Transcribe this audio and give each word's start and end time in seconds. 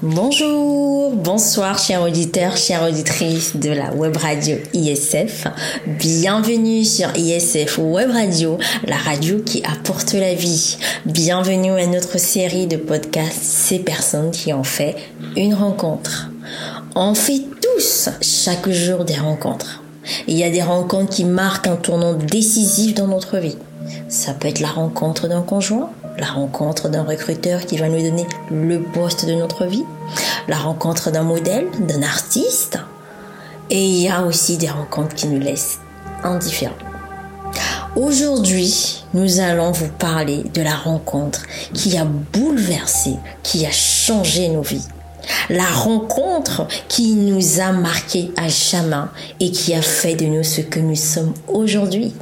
Bonjour, 0.00 1.10
bonsoir 1.16 1.76
chers 1.76 2.02
auditeurs, 2.02 2.56
chères 2.56 2.84
auditrices 2.84 3.56
de 3.56 3.70
la 3.70 3.92
web 3.92 4.16
radio 4.16 4.56
ISF. 4.72 5.48
Bienvenue 5.88 6.84
sur 6.84 7.08
ISF 7.16 7.78
Web 7.78 8.12
Radio, 8.12 8.58
la 8.86 8.94
radio 8.94 9.40
qui 9.40 9.60
apporte 9.64 10.12
la 10.12 10.34
vie. 10.34 10.78
Bienvenue 11.04 11.72
à 11.72 11.86
notre 11.88 12.16
série 12.20 12.68
de 12.68 12.76
podcasts 12.76 13.42
Ces 13.42 13.80
personnes 13.80 14.30
qui 14.30 14.52
ont 14.52 14.62
fait 14.62 14.94
une 15.36 15.54
rencontre. 15.54 16.30
On 16.94 17.14
fait 17.16 17.42
tous 17.60 18.08
chaque 18.20 18.70
jour 18.70 19.04
des 19.04 19.16
rencontres. 19.16 19.82
Il 20.28 20.36
y 20.38 20.44
a 20.44 20.50
des 20.50 20.62
rencontres 20.62 21.10
qui 21.10 21.24
marquent 21.24 21.66
un 21.66 21.76
tournant 21.76 22.14
décisif 22.14 22.94
dans 22.94 23.08
notre 23.08 23.38
vie. 23.38 23.58
Ça 24.08 24.32
peut 24.32 24.46
être 24.46 24.60
la 24.60 24.68
rencontre 24.68 25.26
d'un 25.26 25.42
conjoint, 25.42 25.90
la 26.18 26.26
rencontre 26.26 26.88
d'un 26.88 27.04
recruteur 27.04 27.64
qui 27.64 27.76
va 27.76 27.88
nous 27.88 28.02
donner 28.02 28.26
le 28.50 28.82
poste 28.82 29.26
de 29.26 29.34
notre 29.34 29.66
vie, 29.66 29.84
la 30.48 30.56
rencontre 30.56 31.10
d'un 31.10 31.22
modèle, 31.22 31.68
d'un 31.80 32.02
artiste. 32.02 32.78
Et 33.70 33.84
il 33.84 34.02
y 34.02 34.08
a 34.08 34.22
aussi 34.24 34.56
des 34.56 34.68
rencontres 34.68 35.14
qui 35.14 35.28
nous 35.28 35.40
laissent 35.40 35.78
indifférents. 36.24 36.74
Aujourd'hui, 37.96 39.04
nous 39.14 39.40
allons 39.40 39.72
vous 39.72 39.88
parler 39.88 40.44
de 40.54 40.62
la 40.62 40.74
rencontre 40.74 41.42
qui 41.72 41.96
a 41.96 42.04
bouleversé, 42.04 43.16
qui 43.42 43.66
a 43.66 43.70
changé 43.70 44.48
nos 44.48 44.62
vies. 44.62 44.86
La 45.50 45.64
rencontre 45.64 46.66
qui 46.88 47.14
nous 47.14 47.60
a 47.60 47.72
marqué 47.72 48.30
à 48.36 48.48
jamais 48.48 49.06
et 49.40 49.50
qui 49.50 49.74
a 49.74 49.82
fait 49.82 50.14
de 50.14 50.26
nous 50.26 50.42
ce 50.42 50.60
que 50.60 50.80
nous 50.80 50.96
sommes 50.96 51.34
aujourd'hui. 51.48 52.14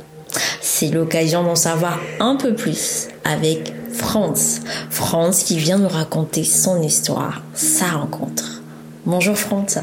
C'est 0.60 0.88
l'occasion 0.88 1.42
d'en 1.42 1.54
savoir 1.54 1.98
un 2.20 2.36
peu 2.36 2.54
plus 2.54 3.08
avec 3.24 3.72
Franz. 3.96 4.60
Franz 4.90 5.42
qui 5.44 5.58
vient 5.58 5.78
nous 5.78 5.88
raconter 5.88 6.44
son 6.44 6.82
histoire, 6.82 7.42
sa 7.54 7.86
rencontre. 7.86 8.62
Bonjour 9.06 9.36
Franz. 9.36 9.80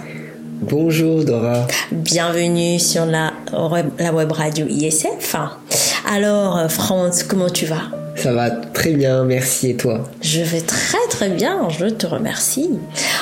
Bonjour 0.61 1.25
Dora. 1.25 1.67
Bienvenue 1.91 2.79
sur 2.79 3.05
la, 3.05 3.33
la 3.99 4.13
web 4.13 4.31
radio 4.31 4.67
ISF. 4.67 5.35
Alors 6.07 6.69
Franz, 6.69 7.23
comment 7.27 7.49
tu 7.49 7.65
vas? 7.65 8.02
Ça 8.15 8.33
va 8.33 8.49
très 8.51 8.91
bien, 8.91 9.23
merci. 9.23 9.71
Et 9.71 9.75
toi 9.75 10.03
Je 10.21 10.41
vais 10.41 10.61
très 10.61 10.97
très 11.09 11.29
bien, 11.29 11.67
je 11.69 11.85
te 11.85 12.05
remercie. 12.07 12.69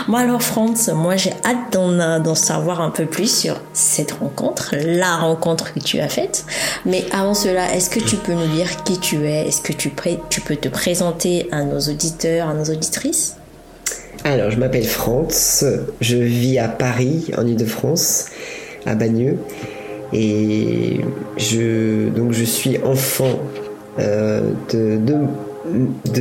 Bon 0.08 0.16
alors 0.16 0.42
Franz, 0.42 0.92
moi 0.94 1.16
j'ai 1.16 1.34
hâte 1.46 1.72
d'en 1.74 2.36
savoir 2.36 2.82
un 2.82 2.90
peu 2.90 3.06
plus 3.06 3.34
sur 3.34 3.60
cette 3.74 4.12
rencontre, 4.12 4.76
la 4.78 5.18
rencontre 5.18 5.74
que 5.74 5.80
tu 5.80 6.00
as 6.00 6.10
faite. 6.10 6.46
Mais 6.86 7.06
avant 7.12 7.34
cela, 7.34 7.74
est-ce 7.74 7.90
que 7.90 8.00
tu 8.00 8.16
peux 8.16 8.34
nous 8.34 8.48
dire 8.48 8.84
qui 8.84 9.00
tu 9.00 9.26
es? 9.28 9.48
Est-ce 9.48 9.62
que 9.62 9.74
tu, 9.74 9.92
tu 10.30 10.42
peux 10.42 10.56
te 10.56 10.70
présenter 10.70 11.48
à 11.52 11.64
nos 11.64 11.80
auditeurs, 11.80 12.50
à 12.50 12.54
nos 12.54 12.66
auditrices? 12.66 13.38
Alors, 14.24 14.52
je 14.52 14.58
m'appelle 14.58 14.86
Franz, 14.86 15.66
je 16.00 16.18
vis 16.18 16.60
à 16.60 16.68
Paris, 16.68 17.32
en 17.38 17.48
Ile-de-France, 17.48 18.28
à 18.86 18.94
Bagneux. 18.94 19.38
Et 20.14 21.00
je, 21.38 22.10
donc 22.10 22.34
je 22.34 22.44
suis 22.44 22.78
enfant 22.84 23.40
euh, 24.02 24.42
de, 24.74 25.00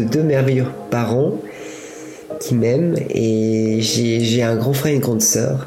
deux 0.04 0.22
merveilleux 0.22 0.66
parents 0.90 1.32
qui 2.40 2.54
m'aiment 2.54 2.96
et 3.10 3.78
j'ai 3.80 4.42
un 4.42 4.56
grand 4.56 4.72
frère 4.72 4.92
et 4.92 4.96
une 4.96 5.00
grande 5.00 5.22
sœur 5.22 5.66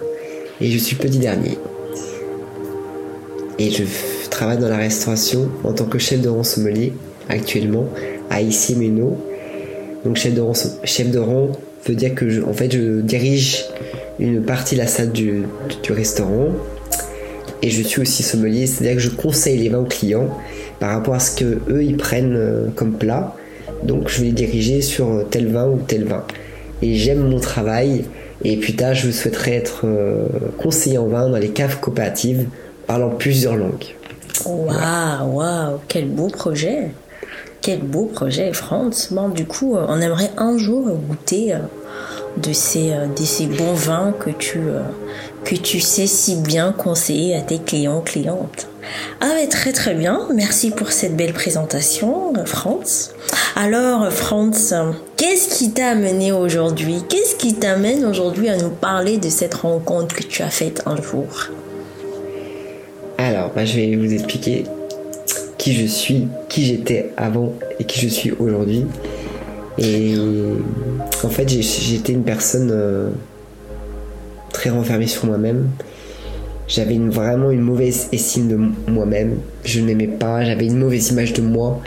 et 0.62 0.70
je 0.70 0.78
suis 0.78 0.96
petit 0.96 1.20
dernier. 1.20 1.58
Et 3.60 3.70
je 3.70 3.84
travaille 4.30 4.58
dans 4.58 4.70
la 4.70 4.78
restauration 4.78 5.50
en 5.64 5.74
tant 5.74 5.86
que 5.86 6.00
chef 6.00 6.22
de 6.22 6.30
rang 6.30 6.44
sommelier 6.44 6.94
actuellement 7.30 7.88
à 8.30 8.42
issy 8.42 8.76
Meno. 8.76 9.18
Donc 10.06 10.18
chef 10.18 10.34
de 10.34 10.42
rang, 10.42 10.54
chef 10.84 11.12
de 11.12 11.20
rang 11.20 11.52
veut 11.88 11.96
dire 11.96 12.16
que 12.16 12.30
je, 12.30 12.42
en 12.42 12.54
fait 12.54 12.72
je 12.72 13.02
dirige 13.02 13.66
une 14.20 14.42
partie 14.44 14.76
de 14.76 14.80
la 14.82 14.88
salle 14.88 15.12
du, 15.12 15.44
du 15.84 15.92
restaurant 15.92 16.50
et 17.62 17.70
je 17.70 17.82
suis 17.82 18.02
aussi 18.02 18.24
sommelier, 18.24 18.68
c'est-à-dire 18.68 18.96
que 18.96 19.02
je 19.02 19.10
conseille 19.10 19.58
les 19.58 19.70
vins 19.70 19.80
aux 19.80 19.86
clients 19.86 20.30
par 20.84 20.92
rapport 20.92 21.14
à 21.14 21.20
ce 21.22 21.34
que 21.38 21.60
eux 21.70 21.82
ils 21.82 21.96
prennent 21.96 22.36
euh, 22.36 22.68
comme 22.76 22.98
plat. 22.98 23.34
Donc 23.84 24.10
je 24.10 24.20
vais 24.20 24.26
les 24.26 24.32
diriger 24.34 24.82
sur 24.82 25.24
tel 25.32 25.48
vin 25.48 25.66
ou 25.66 25.78
tel 25.78 26.04
vin. 26.04 26.26
Et 26.82 26.96
j'aime 26.96 27.20
mon 27.20 27.40
travail. 27.40 28.04
Et 28.44 28.58
plus 28.58 28.76
tard, 28.76 28.94
je 28.94 29.10
souhaiterais 29.10 29.54
être 29.54 29.84
euh, 29.86 30.26
conseiller 30.62 30.98
en 30.98 31.08
vin 31.08 31.30
dans 31.30 31.38
les 31.38 31.52
caves 31.52 31.80
coopératives, 31.80 32.48
parlant 32.86 33.12
plusieurs 33.12 33.56
langues. 33.56 33.96
Waouh, 34.46 35.38
waouh, 35.38 35.80
quel 35.88 36.10
beau 36.10 36.28
projet! 36.28 36.92
Quel 37.62 37.80
beau 37.80 38.12
projet, 38.14 38.52
France. 38.52 39.08
Bon, 39.14 39.30
du 39.30 39.46
coup, 39.46 39.78
euh, 39.78 39.86
on 39.88 40.02
aimerait 40.02 40.32
un 40.36 40.58
jour 40.58 40.90
goûter 41.08 41.56
de 42.36 42.52
ces, 42.52 42.92
de 43.18 43.24
ces 43.24 43.46
bons 43.46 43.74
vins 43.74 44.14
que 44.20 44.32
tu, 44.32 44.60
que 45.46 45.56
tu 45.56 45.80
sais 45.80 46.08
si 46.08 46.36
bien 46.36 46.74
conseiller 46.74 47.36
à 47.38 47.42
tes 47.42 47.60
clients, 47.60 48.02
clientes. 48.02 48.68
Ah 49.22 49.32
mais 49.36 49.48
très 49.48 49.72
très 49.72 49.94
bien, 49.94 50.28
merci 50.34 50.72
pour 50.72 50.92
cette 50.92 51.16
belle 51.16 51.34
présentation, 51.34 52.34
Franz. 52.46 53.14
Alors, 53.56 54.12
Franz, 54.12 54.74
qu'est-ce 55.18 55.58
qui 55.58 55.72
t'a 55.72 55.90
amené 55.90 56.32
aujourd'hui? 56.32 57.04
Qu'est-ce 57.08 57.36
qui 57.36 57.54
t'amène 57.54 58.06
aujourd'hui 58.06 58.50
à 58.50 58.58
nous 58.58 58.70
parler 58.70 59.18
de 59.18 59.30
cette 59.30 59.54
rencontre 59.54 60.16
que 60.16 60.24
tu 60.24 60.42
as 60.42 60.50
faite 60.50 60.84
un 60.86 61.02
jour? 61.02 61.28
Alors, 63.18 63.52
bah, 63.56 63.64
je 63.64 63.76
vais 63.76 63.96
vous 63.96 64.12
expliquer 64.12 64.66
qui 65.58 65.74
je 65.74 65.86
suis, 65.86 66.28
qui 66.50 66.66
j'étais 66.66 67.12
avant 67.16 67.54
et 67.80 67.86
qui 67.86 68.00
je 68.00 68.08
suis 68.10 68.32
aujourd'hui. 68.32 68.86
Et 69.78 70.16
en 71.24 71.30
fait, 71.30 71.48
j'étais 71.48 72.12
une 72.14 72.24
personne 72.24 72.70
euh, 72.72 73.10
très 74.52 74.70
renfermée 74.70 75.08
sur 75.08 75.26
moi-même 75.26 75.70
j'avais 76.68 76.98
vraiment 76.98 77.52
une 77.52 77.62
mauvaise 77.62 78.08
estime 78.12 78.48
de 78.48 78.92
moi-même. 78.92 79.38
Je 79.66 79.80
ne 79.80 79.86
m'aimais 79.86 80.08
pas, 80.08 80.44
j'avais 80.44 80.66
une 80.66 80.78
mauvaise 80.78 81.10
image 81.10 81.34
de 81.34 81.42
moi. 81.42 81.82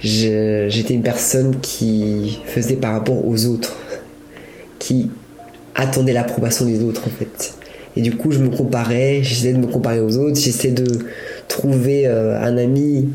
J'étais 0.00 0.94
une 0.94 1.02
personne 1.02 1.56
qui 1.60 2.40
faisait 2.46 2.76
par 2.76 2.92
rapport 2.92 3.26
aux 3.26 3.46
autres, 3.46 3.76
qui 4.78 5.10
attendait 5.74 6.12
l'approbation 6.12 6.66
des 6.66 6.82
autres 6.82 7.02
en 7.06 7.10
fait. 7.10 7.54
Et 7.96 8.00
du 8.00 8.16
coup, 8.16 8.32
je 8.32 8.38
me 8.38 8.48
comparais, 8.48 9.20
j'essayais 9.22 9.52
de 9.52 9.58
me 9.58 9.66
comparer 9.66 10.00
aux 10.00 10.16
autres, 10.16 10.40
j'essayais 10.40 10.72
de 10.72 10.86
trouver 11.48 12.06
euh, 12.06 12.40
un 12.40 12.56
ami 12.56 13.10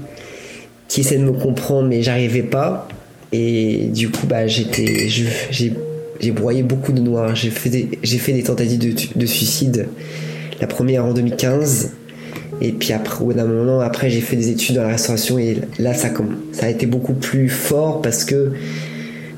qui 0.88 1.02
essaie 1.02 1.18
de 1.18 1.24
me 1.24 1.34
comprendre, 1.34 1.88
mais 1.88 2.02
j'arrivais 2.02 2.44
pas. 2.44 2.88
Et 3.31 3.90
du 3.94 4.09
coup, 4.09 4.25
bah, 4.28 4.47
j'ai 4.47 6.31
broyé 6.31 6.64
beaucoup 6.64 6.94
de 6.94 7.02
noir. 7.02 7.35
J'ai 7.35 7.50
fait 7.50 7.69
des, 7.69 7.90
fait 8.06 8.34
des 8.34 8.44
tentatives 8.44 8.79
de, 8.79 9.19
de 9.19 9.25
suicide 9.25 9.88
la 10.59 10.68
première 10.68 11.06
en 11.06 11.13
2015. 11.13 11.91
Et 12.62 12.72
puis 12.72 12.94
après, 12.94 13.22
au 13.22 13.28
bout 13.28 13.34
d'un 13.34 13.45
moment, 13.45 13.79
après, 13.81 14.09
j'ai 14.09 14.22
fait 14.22 14.35
des 14.35 14.50
études 14.50 14.75
dans 14.75 14.84
la 14.84 14.90
restauration 14.90 15.38
et 15.38 15.57
là, 15.78 15.94
ça, 15.94 16.09
ça 16.53 16.66
a 16.66 16.69
été 16.69 16.85
beaucoup 16.85 17.13
plus 17.13 17.50
fort 17.50 18.01
parce 18.01 18.25
que 18.25 18.51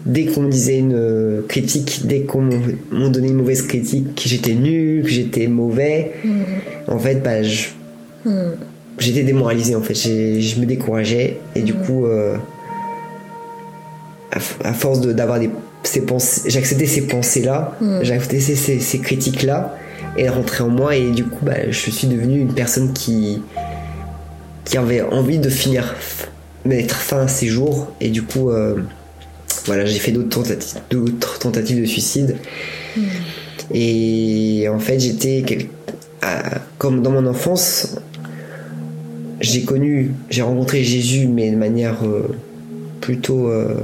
dès 0.05 0.25
qu'on 0.25 0.41
me 0.43 0.49
disait 0.49 0.77
une 0.77 0.93
euh, 0.93 1.41
critique, 1.47 2.01
dès 2.05 2.21
qu'on 2.21 2.49
m'ont 2.91 3.09
donné 3.09 3.27
une 3.27 3.35
mauvaise 3.35 3.63
critique, 3.63 4.15
que 4.15 4.29
j'étais 4.29 4.53
nul, 4.53 5.03
que 5.03 5.09
j'étais 5.09 5.47
mauvais, 5.47 6.13
mm. 6.23 6.29
en 6.87 6.99
fait, 6.99 7.15
bah, 7.15 7.41
mm. 8.25 8.31
j'étais 8.99 9.23
démoralisé 9.23 9.75
en 9.75 9.81
fait. 9.81 9.95
Je 9.95 10.59
me 10.59 10.65
décourageais 10.65 11.39
et 11.55 11.61
du 11.61 11.73
mm. 11.73 11.81
coup, 11.81 12.05
euh, 12.05 12.37
à, 14.31 14.73
force 14.73 15.01
d'avoir 15.01 15.39
ces 15.83 16.05
pensées, 16.05 16.49
j'acceptais 16.49 16.85
ces 16.85 17.01
pensées-là, 17.01 17.77
j'acceptais 18.01 18.39
ces, 18.39 18.79
ces 18.79 18.99
critiques-là 18.99 19.75
elle 20.19 20.31
rentrait 20.31 20.63
en 20.63 20.69
moi 20.69 20.95
et 20.95 21.11
du 21.11 21.25
coup 21.25 21.45
bah, 21.45 21.69
je 21.69 21.89
suis 21.89 22.07
devenu 22.07 22.39
une 22.39 22.53
personne 22.53 22.93
qui 22.93 23.41
qui 24.65 24.77
avait 24.77 25.01
envie 25.01 25.39
de 25.39 25.49
finir 25.49 25.95
mettre 26.65 26.95
fin 26.95 27.21
à 27.21 27.27
ses 27.27 27.47
jours 27.47 27.91
et 28.01 28.09
du 28.09 28.23
coup 28.23 28.49
euh, 28.49 28.81
voilà 29.65 29.85
j'ai 29.85 29.99
fait 29.99 30.11
d'autres 30.11 30.29
tentatives 30.29 30.81
d'autres 30.89 31.39
tentatives 31.39 31.79
de 31.79 31.85
suicide 31.85 32.35
hmm. 32.97 33.01
et 33.73 34.67
en 34.69 34.79
fait 34.79 34.99
j'étais 34.99 35.69
comme 36.77 37.01
dans 37.01 37.11
mon 37.11 37.25
enfance 37.25 37.95
j'ai 39.39 39.63
connu 39.63 40.11
j'ai 40.29 40.41
rencontré 40.41 40.83
Jésus 40.83 41.27
mais 41.27 41.49
de 41.49 41.55
manière 41.55 42.05
euh, 42.05 42.27
plutôt 42.99 43.47
euh, 43.47 43.75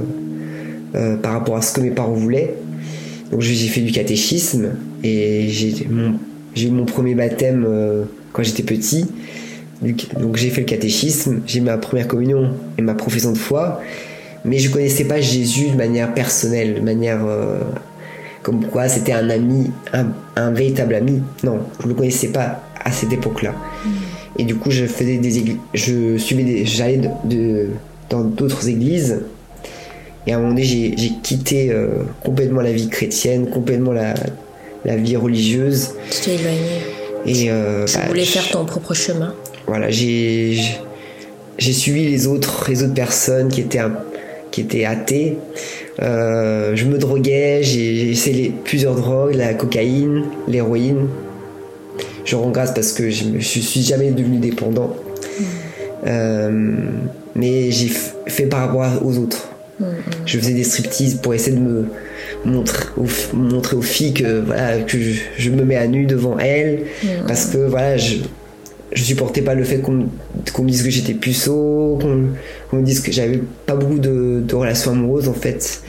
par 1.22 1.32
rapport 1.32 1.56
à 1.56 1.62
ce 1.62 1.72
que 1.74 1.80
mes 1.80 1.90
parents 1.90 2.12
voulaient 2.12 2.54
donc 3.30 3.40
j'ai 3.40 3.68
fait 3.68 3.80
du 3.80 3.92
catéchisme 3.92 4.70
et 5.02 5.48
j'ai 5.48 5.86
eu 6.66 6.70
mon 6.70 6.84
premier 6.84 7.14
baptême 7.14 7.64
euh, 7.66 8.04
quand 8.32 8.42
j'étais 8.42 8.62
petit. 8.62 9.06
Donc 10.18 10.36
j'ai 10.36 10.50
fait 10.50 10.62
le 10.62 10.66
catéchisme, 10.66 11.42
j'ai 11.46 11.60
ma 11.60 11.76
première 11.76 12.08
communion 12.08 12.52
et 12.78 12.82
ma 12.82 12.94
profession 12.94 13.32
de 13.32 13.38
foi, 13.38 13.82
mais 14.44 14.58
je 14.58 14.70
connaissais 14.70 15.04
pas 15.04 15.20
Jésus 15.20 15.68
de 15.68 15.76
manière 15.76 16.14
personnelle, 16.14 16.76
de 16.76 16.80
manière 16.80 17.26
euh, 17.26 17.60
comme 18.42 18.64
quoi 18.64 18.88
c'était 18.88 19.12
un 19.12 19.28
ami, 19.28 19.70
un, 19.92 20.50
véritable 20.52 20.94
ami. 20.94 21.20
Non, 21.44 21.58
je 21.82 21.88
le 21.88 21.94
connaissais 21.94 22.28
pas 22.28 22.62
à 22.82 22.90
cette 22.90 23.12
époque-là. 23.12 23.50
Mm. 23.50 23.88
Et 24.38 24.44
du 24.44 24.54
coup, 24.54 24.70
je 24.70 24.86
faisais 24.86 25.18
des 25.18 25.58
je 25.74 26.16
suivais 26.16 26.64
j'allais 26.64 27.00
de, 27.24 27.68
dans 28.08 28.22
d'autres 28.22 28.68
églises 28.68 29.22
Et 30.26 30.32
à 30.32 30.36
un 30.36 30.38
moment 30.38 30.50
donné, 30.54 30.64
j'ai 30.64 31.12
quitté 31.22 31.70
euh, 31.70 31.88
complètement 32.24 32.60
la 32.60 32.72
vie 32.72 32.88
chrétienne, 32.88 33.48
complètement 33.48 33.92
la, 33.92 34.14
la 34.84 34.96
vie 34.96 35.16
religieuse. 35.16 35.90
Tu 36.10 36.20
t'es 36.20 36.34
éloigné. 36.34 36.58
Et 37.26 37.50
euh, 37.50 37.84
Tu 37.86 37.94
bah, 37.96 38.04
voulais 38.08 38.24
je- 38.24 38.30
faire 38.32 38.48
ton 38.50 38.64
propre 38.64 38.92
chemin. 38.94 39.34
voilà, 39.66 39.90
j'ai 39.90 40.56
suivi 41.58 42.04
les 42.08 42.26
autres, 42.26 42.66
les 42.68 42.82
autres 42.82 42.94
personnes 42.94 43.48
qui 43.48 43.60
étaient, 43.62 43.80
qui 44.50 44.60
étaient 44.62 44.84
athées. 44.84 45.38
Euh, 46.02 46.74
je 46.76 46.84
me 46.86 46.98
droguais, 46.98 47.60
j'ai 47.62 48.10
essayé 48.10 48.52
plusieurs 48.64 48.94
drogues, 48.96 49.34
la 49.34 49.54
cocaïne, 49.54 50.24
l'héroïne. 50.48 51.08
Je 52.24 52.34
rends 52.36 52.50
grâce 52.50 52.74
parce 52.74 52.92
que 52.92 53.08
je, 53.10 53.24
je 53.38 53.60
suis 53.60 53.82
jamais 53.82 54.10
devenu 54.10 54.38
dépendant. 54.38 54.94
Euh, 56.06 56.74
mais 57.34 57.70
j'ai 57.70 57.90
fait 58.26 58.46
par 58.46 58.60
rapport 58.66 59.04
aux 59.06 59.16
autres. 59.18 59.48
Je 60.24 60.38
faisais 60.38 60.52
des 60.54 60.64
striptease 60.64 61.16
pour 61.16 61.34
essayer 61.34 61.56
de 61.56 61.60
me 61.62 61.84
montrer 62.44 62.84
aux, 62.96 63.36
montrer 63.36 63.76
aux 63.76 63.82
filles 63.82 64.14
que 64.14 64.40
voilà 64.40 64.78
que 64.80 64.98
je, 64.98 65.20
je 65.36 65.50
me 65.50 65.64
mets 65.64 65.76
à 65.76 65.86
nu 65.86 66.06
devant 66.06 66.38
elles 66.38 66.82
parce 67.26 67.46
que 67.46 67.58
voilà 67.58 67.96
je 67.96 68.16
je 68.92 69.02
supportais 69.02 69.42
pas 69.42 69.54
le 69.54 69.64
fait 69.64 69.78
qu'on 69.80 69.92
me- 69.92 70.68
dise 70.68 70.82
que 70.82 70.88
j'étais 70.90 71.12
puceau, 71.12 71.98
qu'on 72.00 72.76
me 72.78 72.82
dise 72.82 73.00
que 73.00 73.12
j'avais 73.12 73.40
pas 73.66 73.74
beaucoup 73.74 73.98
de, 73.98 74.42
de 74.46 74.54
relations 74.54 74.92
amoureuses 74.92 75.28
en 75.28 75.34
fait. 75.34 75.82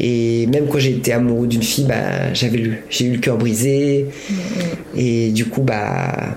Et 0.00 0.46
même 0.48 0.66
quand 0.66 0.78
j'étais 0.78 1.12
amoureux 1.12 1.46
d'une 1.46 1.62
fille, 1.62 1.84
bah, 1.84 2.32
j'avais 2.32 2.80
j'ai 2.90 3.04
eu 3.04 3.12
le 3.12 3.18
cœur 3.18 3.36
brisé. 3.36 4.06
Et 4.96 5.30
du 5.30 5.44
coup, 5.44 5.60
bah, 5.62 6.36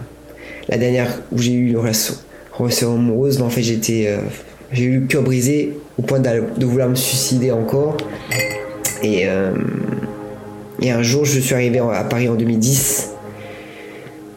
la 0.70 0.78
dernière 0.78 1.22
où 1.32 1.40
j'ai 1.40 1.54
eu 1.54 1.70
une 1.70 1.78
relation, 1.78 2.14
relation 2.52 2.94
amoureuse, 2.96 3.38
bah, 3.40 3.46
en 3.46 3.50
fait, 3.50 3.64
j'étais, 3.64 4.08
euh, 4.08 4.18
j'ai 4.76 4.84
eu 4.84 5.00
le 5.00 5.08
cœur 5.08 5.24
brisé 5.24 5.78
au 5.98 6.04
point 6.04 6.20
de 6.20 6.66
vouloir 6.66 6.90
me 6.90 6.96
suicider 6.96 7.52
encore. 7.52 7.98
Et, 9.02 9.28
euh, 9.28 9.52
et 10.82 10.92
un 10.92 11.02
jour, 11.04 11.26
je 11.26 11.40
suis 11.40 11.54
arrivé 11.56 11.80
à 11.80 12.04
Paris 12.04 12.28
en 12.30 12.36
2010. 12.36 13.10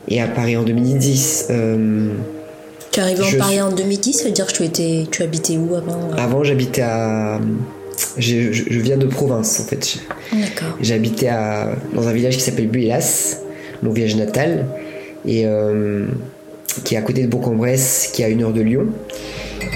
Et 0.08 0.20
à 0.22 0.26
Paris 0.26 0.56
en 0.56 0.62
2010, 0.62 1.48
euh, 1.50 2.08
Tu 2.92 3.00
es 3.00 3.02
arrivé 3.02 3.20
en 3.22 3.38
Paris 3.38 3.52
suis- 3.54 3.60
en 3.60 3.72
2010, 3.72 4.12
ça 4.14 4.24
veut 4.24 4.30
dire 4.30 4.46
que 4.46 4.52
tu, 4.52 4.64
étais, 4.64 5.04
tu 5.10 5.22
habitais 5.22 5.56
où 5.58 5.74
avant 5.74 6.10
avant, 6.16 6.44
j'habitais 6.44 6.80
à. 6.82 7.38
Je, 8.16 8.52
je- 8.52 8.64
je 8.70 8.78
viens 8.80 8.96
de 8.96 9.06
province 9.06 9.60
en 9.60 9.64
fait. 9.64 9.98
D'accord. 10.32 10.76
J'habitais 10.80 11.28
à, 11.28 11.72
dans 11.94 12.06
un 12.08 12.12
village 12.12 12.36
qui 12.36 12.42
s'appelle 12.42 12.68
Buélas, 12.68 13.38
mon 13.82 13.90
village 13.90 14.16
natal, 14.16 14.66
et 15.26 15.42
euh, 15.46 16.06
qui 16.84 16.94
est 16.94 16.98
à 16.98 17.02
côté 17.02 17.22
de 17.22 17.26
Bourg-en-Bresse, 17.28 18.10
qui 18.12 18.22
est 18.22 18.26
à 18.26 18.28
une 18.28 18.42
heure 18.44 18.52
de 18.52 18.60
Lyon. 18.62 18.86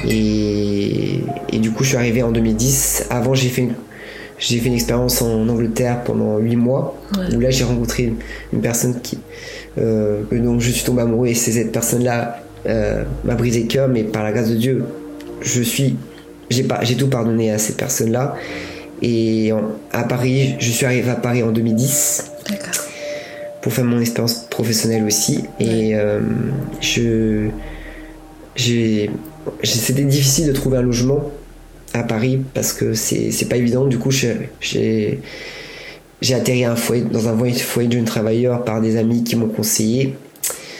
Et, 0.09 1.21
et 1.53 1.59
du 1.59 1.71
coup, 1.71 1.85
je 1.85 1.91
suis 1.91 1.97
arrivé 1.97 2.23
en 2.23 2.33
2010. 2.33 3.07
Avant, 3.11 3.35
j'ai 3.35 3.49
fait 3.49 3.63
une, 3.63 3.75
j'ai 4.39 4.59
fait 4.59 4.69
une 4.69 4.75
expérience 4.75 5.23
en 5.23 5.49
Angleterre 5.49 6.03
pendant 6.05 6.39
8 6.39 6.57
mois, 6.57 6.97
Ouais. 7.17 7.35
où 7.35 7.41
là, 7.41 7.51
j'ai 7.51 7.65
rencontré 7.65 8.05
une, 8.05 8.17
une 8.53 8.61
personne 8.61 9.01
qui, 9.01 9.19
euh, 9.79 10.23
que 10.31 10.35
donc 10.37 10.61
je 10.61 10.71
suis 10.71 10.85
tombé 10.85 11.03
amoureux, 11.03 11.29
et 11.29 11.35
c'est 11.35 11.53
cette 11.53 11.73
personne-là 11.73 12.39
euh, 12.67 13.05
m'a 13.25 13.35
brisé 13.35 13.63
le 13.63 13.69
cœur, 13.69 13.89
mais 13.89 14.03
par 14.03 14.23
la 14.23 14.33
grâce 14.33 14.49
de 14.49 14.57
Dieu, 14.57 14.85
je 15.41 15.63
suis, 15.63 15.97
j'ai 16.51 16.63
pas, 16.65 16.81
j'ai 16.83 16.97
tout 16.97 17.09
pardonné 17.09 17.51
à 17.53 17.59
cette 17.59 17.77
personne-là. 17.77 18.35
Et 19.03 19.53
en- 19.53 19.63
à 19.93 20.05
Paris, 20.05 20.55
je 20.61 20.71
suis 20.71 20.87
arrivé 20.87 21.11
à 21.11 21.17
Paris 21.17 21.43
en 21.43 21.51
2010 21.51 22.25
D'accord. 22.49 22.85
pour 23.61 23.73
faire 23.73 23.85
mon 23.85 24.01
expérience 24.01 24.47
professionnelle 24.49 25.05
aussi. 25.05 25.43
Et 25.59 25.97
euh, 25.97 26.21
je, 26.81 27.49
j'ai- 28.55 29.11
c'était 29.63 30.05
difficile 30.05 30.47
de 30.47 30.53
trouver 30.53 30.79
un 30.79 30.83
logement 30.83 31.31
à 31.95 32.03
Paris 32.03 32.41
parce 32.55 32.73
que 32.73 32.95
c'est, 32.95 33.49
pas 33.49 33.57
évident. 33.57 33.87
Du 33.87 33.99
coup, 33.99 34.11
j'ai, 34.11 34.51
j'ai 34.61 36.35
atterri 36.35 36.65
à 36.65 36.73
un 36.73 36.77
foyer, 36.77 37.03
dans 37.03 37.29
un 37.29 37.37
foyer, 37.37 37.89
de 37.89 37.93
jeunes 37.93 38.05
travailleurs 38.05 38.65
par 38.65 38.81
des 38.81 38.97
amis 38.97 39.25
qui 39.25 39.37
m'ont 39.37 39.49
conseillé 39.49 40.17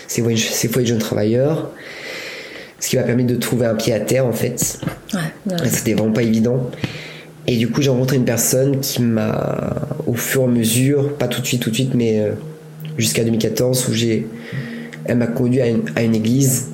ces 0.09 0.23
foyers, 0.23 0.39
ces 0.39 0.69
foyers 0.69 0.85
de 0.85 0.91
jeunes 0.91 0.99
travailleurs. 0.99 1.71
Ce 2.81 2.89
qui 2.89 2.97
m'a 2.97 3.03
permis 3.03 3.25
de 3.25 3.37
trouver 3.37 3.67
un 3.67 3.75
pied 3.75 3.93
à 3.95 4.01
terre 4.01 4.27
en 4.27 4.33
fait. 4.33 4.81
Ouais, 5.15 5.21
ouais. 5.47 5.69
C'était 5.71 5.95
vraiment 5.95 6.13
pas 6.13 6.23
évident. 6.23 6.71
Et 7.47 7.57
du 7.57 7.69
coup, 7.69 7.83
j'ai 7.83 7.91
rencontré 7.91 8.17
une 8.17 8.25
personne 8.25 8.81
qui 8.81 9.03
m'a, 9.03 9.87
au 10.07 10.15
fur 10.15 10.43
et 10.43 10.45
à 10.45 10.49
mesure, 10.49 11.17
pas 11.17 11.29
tout 11.29 11.41
de 11.41 11.47
suite, 11.47 11.63
tout 11.63 11.71
de 11.71 11.75
suite, 11.75 11.95
mais 11.95 12.21
euh, 12.21 12.33
jusqu'à 12.99 13.25
2014, 13.25 13.89
où 13.89 13.93
j'ai, 13.93 14.27
elle 15.05 15.17
m'a 15.17 15.27
conduit 15.27 15.61
à 15.61 15.67
une, 15.67 15.83
à 15.97 16.03
une 16.03 16.15
église 16.15 16.69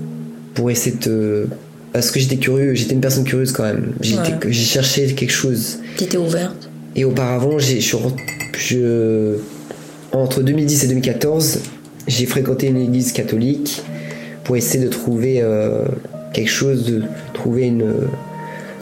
pour 0.55 0.70
essayer 0.70 0.96
de, 0.96 1.49
parce 1.93 2.11
que 2.11 2.20
j'étais 2.20 2.37
curieux, 2.37 2.75
j'étais 2.75 2.94
une 2.94 3.00
personne 3.00 3.25
curieuse 3.25 3.52
quand 3.52 3.64
même. 3.64 3.93
Ouais. 4.00 4.38
j'ai 4.49 4.64
cherché 4.64 5.06
quelque 5.14 5.31
chose. 5.32 5.79
T'étais 5.96 6.17
ouverte 6.19 6.69
Et 6.96 7.05
auparavant, 7.05 7.58
j'ai, 7.58 7.81
je, 7.81 9.37
entre 10.12 10.43
2010 10.43 10.85
et 10.85 10.88
2014, 10.88 11.61
j'ai 12.06 12.26
fréquenté 12.26 12.69
une 12.69 12.79
église 12.79 13.12
catholique 13.12 13.82
pour 14.44 14.56
essayer 14.56 14.82
de 14.85 14.88
trouver 14.90 15.40
euh, 15.43 15.85
quelque 16.32 16.50
chose, 16.50 16.85
de 16.87 17.02
trouver 17.35 17.67
une, 17.67 17.85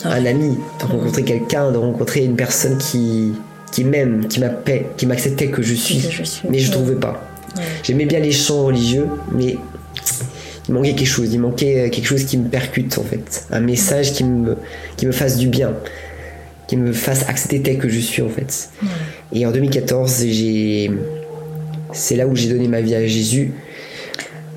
un 0.05 0.25
ami, 0.27 0.57
de 0.81 0.85
rencontrer 0.87 1.23
quelqu'un, 1.23 1.73
de 1.73 1.79
rencontrer 1.79 2.25
une 2.25 2.37
personne 2.37 2.79
qui, 2.79 3.33
qui 3.73 3.85
m'aime, 3.85 4.27
qui 4.29 4.41
m'appelle, 4.41 4.85
qui 4.97 5.07
m'acceptait 5.07 5.49
que 5.49 5.63
je 5.63 5.75
suis. 5.75 6.01
Que 6.03 6.11
je 6.11 6.23
suis. 6.23 6.49
Mais 6.49 6.59
je 6.59 6.69
Ouais. 6.69 6.75
trouvais 6.77 6.95
pas. 6.95 7.29
Ouais. 7.57 7.63
J'aimais 7.83 8.07
bien 8.07 8.21
les 8.21 8.33
chants 8.33 8.65
religieux, 8.67 9.07
mais 9.35 9.57
il 10.69 10.75
manquait 10.75 10.95
quelque 10.95 11.07
chose. 11.07 11.33
Il 11.33 11.41
manquait 11.41 11.91
quelque 11.91 12.07
chose 12.07 12.25
qui 12.25 12.37
me 12.39 12.49
percute 12.49 12.99
en 12.99 13.03
fait. 13.05 13.47
Un 13.51 13.61
message 13.61 14.13
qui 14.13 14.25
me, 14.25 14.57
qui 14.97 15.07
me 15.07 15.13
fasse 15.13 15.37
du 15.37 15.49
bien. 15.49 15.75
Qui 16.69 16.77
me 16.77 16.93
fasse 16.93 17.23
accepter 17.29 17.63
tel 17.63 17.79
que 17.79 17.89
je 17.89 18.01
suis 18.01 18.23
en 18.23 18.29
fait. 18.29 18.71
Et 19.33 19.47
en 19.47 19.53
2014, 19.53 20.25
j'ai. 20.29 20.91
C'est 21.93 22.17
là 22.17 22.27
où 22.27 22.35
j'ai 22.35 22.49
donné 22.49 22.67
ma 22.69 22.81
vie 22.81 22.95
à 22.95 23.07
Jésus. 23.07 23.53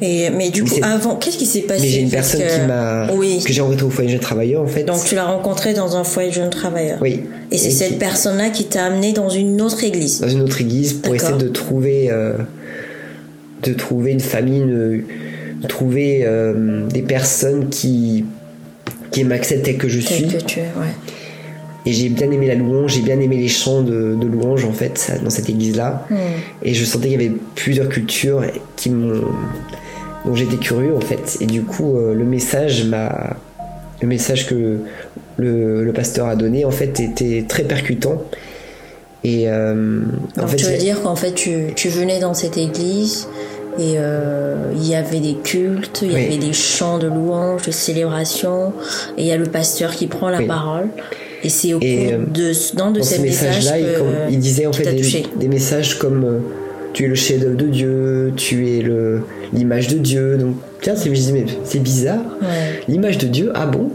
Et, 0.02 0.30
mais 0.30 0.50
du 0.50 0.64
coup, 0.64 0.76
avant, 0.82 1.18
qu'est-ce 1.18 1.38
qui 1.38 1.46
s'est 1.46 1.62
passé 1.62 1.82
Mais 1.84 1.88
j'ai 1.90 2.00
une 2.02 2.10
personne 2.10 2.42
que- 2.42 2.48
qui 2.62 2.62
m'a. 2.68 3.12
Oui. 3.14 3.44
Que 3.46 3.52
j'ai 3.52 3.60
rencontré 3.62 3.86
au 3.86 3.90
foyer 3.90 4.08
de 4.08 4.14
jeunes 4.14 4.22
travailleurs 4.22 4.64
en 4.64 4.68
fait. 4.68 4.84
Donc 4.86 5.04
tu 5.04 5.14
l'as 5.14 5.26
rencontré 5.26 5.74
dans 5.74 5.98
un 5.98 6.04
foyer 6.06 6.30
de 6.30 6.34
jeunes 6.36 6.50
travailleurs. 6.50 7.00
Oui. 7.02 7.26
Et 7.52 7.58
c'est 7.58 7.68
qui- 7.70 7.76
cette 7.76 8.00
personne-là 8.00 8.50
qui 8.50 8.64
t'a 8.66 8.86
amené 8.86 9.12
dans 9.14 9.30
une 9.30 9.62
autre 9.62 9.84
église. 9.84 10.22
dans 10.22 10.30
une 10.30 10.42
autre 10.42 10.62
église 10.62 10.94
pour 10.94 11.14
essayer 11.16 11.38
de 11.38 11.50
trouver 11.50 12.08
euh, 12.12 12.34
de 13.64 13.74
trouver 13.74 14.12
une 14.14 14.22
famille 14.22 14.62
une- 14.62 15.04
trouver 15.68 16.22
euh, 16.24 16.86
des 16.88 17.02
personnes 17.02 17.70
qui 17.70 18.26
qui 19.12 19.24
m'acceptent 19.24 19.64
tel 19.66 19.78
que 19.78 19.90
je 19.90 20.00
suis 20.00 20.28
Tel 20.28 20.40
que 20.42 20.46
tu 20.46 20.60
es, 20.60 20.64
ouais. 20.64 20.94
et 21.86 21.92
j'ai 21.94 22.10
bien 22.10 22.30
aimé 22.32 22.48
la 22.48 22.56
louange 22.56 22.94
j'ai 22.94 23.02
bien 23.02 23.20
aimé 23.20 23.38
les 23.38 23.48
chants 23.48 23.82
de, 23.82 24.16
de 24.20 24.28
louange 24.28 24.64
en 24.66 24.72
fait 24.74 25.12
dans 25.24 25.30
cette 25.32 25.50
église 25.50 25.76
là 25.76 26.06
Hmm. 26.10 26.16
et 26.64 26.74
je 26.74 26.86
sentais 26.86 27.10
qu'il 27.10 27.22
y 27.22 27.26
avait 27.26 27.36
plusieurs 27.56 27.90
cultures 27.90 28.44
qui 28.76 28.90
m'ont 28.92 29.22
dont 30.26 30.36
j'étais 30.36 30.58
curieux 30.58 30.96
en 30.96 31.02
fait 31.02 31.38
et 31.42 31.46
du 31.46 31.64
coup 31.64 31.98
euh, 31.98 32.14
le 32.14 32.24
message 32.26 32.86
m'a 32.86 33.38
le 34.02 34.08
message 34.08 34.48
que 34.48 34.78
le, 35.38 35.84
le 35.84 35.94
pasteur 35.94 36.28
a 36.28 36.36
donné 36.36 36.66
en 36.66 36.72
fait 36.72 37.00
était 37.00 37.46
très 37.48 37.64
percutant 37.64 38.22
et 39.24 39.50
euh, 39.50 40.02
en 40.40 40.48
fait 40.48 40.58
tu 40.58 40.66
veux 40.66 40.78
dire 40.78 41.02
qu'en 41.02 41.16
fait 41.16 41.34
tu, 41.34 41.74
tu 41.76 41.90
venais 41.90 42.20
dans 42.20 42.34
cette 42.34 42.58
église 42.58 43.28
et 43.80 43.94
euh, 43.98 44.56
il 44.76 44.86
y 44.88 44.94
avait 44.96 45.20
des 45.22 45.36
cultes, 45.36 46.00
il 46.04 46.12
y 46.12 46.16
Oui. 46.16 46.26
avait 46.26 46.38
des 46.38 46.54
chants 46.54 46.98
de 47.00 47.08
louange, 47.08 47.66
de 47.66 47.72
célébration, 47.72 48.74
et 49.18 49.22
il 49.22 49.26
y 49.26 49.32
a 49.32 49.38
le 49.38 49.46
pasteur 49.46 49.92
qui 49.96 50.08
prend 50.08 50.30
la 50.30 50.40
Oui. 50.40 50.48
parole. 50.48 50.88
Et 51.44 51.50
c'est 51.50 51.74
au 51.74 51.80
Et, 51.82 51.96
cours 52.08 52.14
euh, 52.14 52.26
de, 52.34 52.76
dans 52.76 52.92
de 52.92 53.02
ces 53.02 53.16
ce 53.16 53.22
messages 53.22 53.56
message-là, 53.66 53.80
il, 54.28 54.34
il 54.34 54.40
disait 54.40 54.66
en 54.66 54.74
fait 54.74 54.84
des, 55.40 55.48
messages 55.48 55.98
comme 55.98 56.26
euh, 56.26 56.40
tu 56.92 57.06
es 57.06 57.08
le 57.08 57.16
chef-d'œuvre 57.16 57.56
de 57.56 57.68
Dieu, 57.68 58.34
tu 58.36 58.70
es 58.78 58.82
le 58.82 59.22
l'image 59.54 59.88
de 59.88 59.98
Dieu. 59.98 60.38
Donc 60.38 60.56
tiens, 60.82 60.96
c'est 60.98 61.10
c'est 61.64 61.80
bizarre. 61.80 62.20
Ouais. 62.42 62.82
L'image 62.90 63.18
de 63.18 63.28
Dieu, 63.28 63.52
ah 63.56 63.66
bon? 63.68 63.90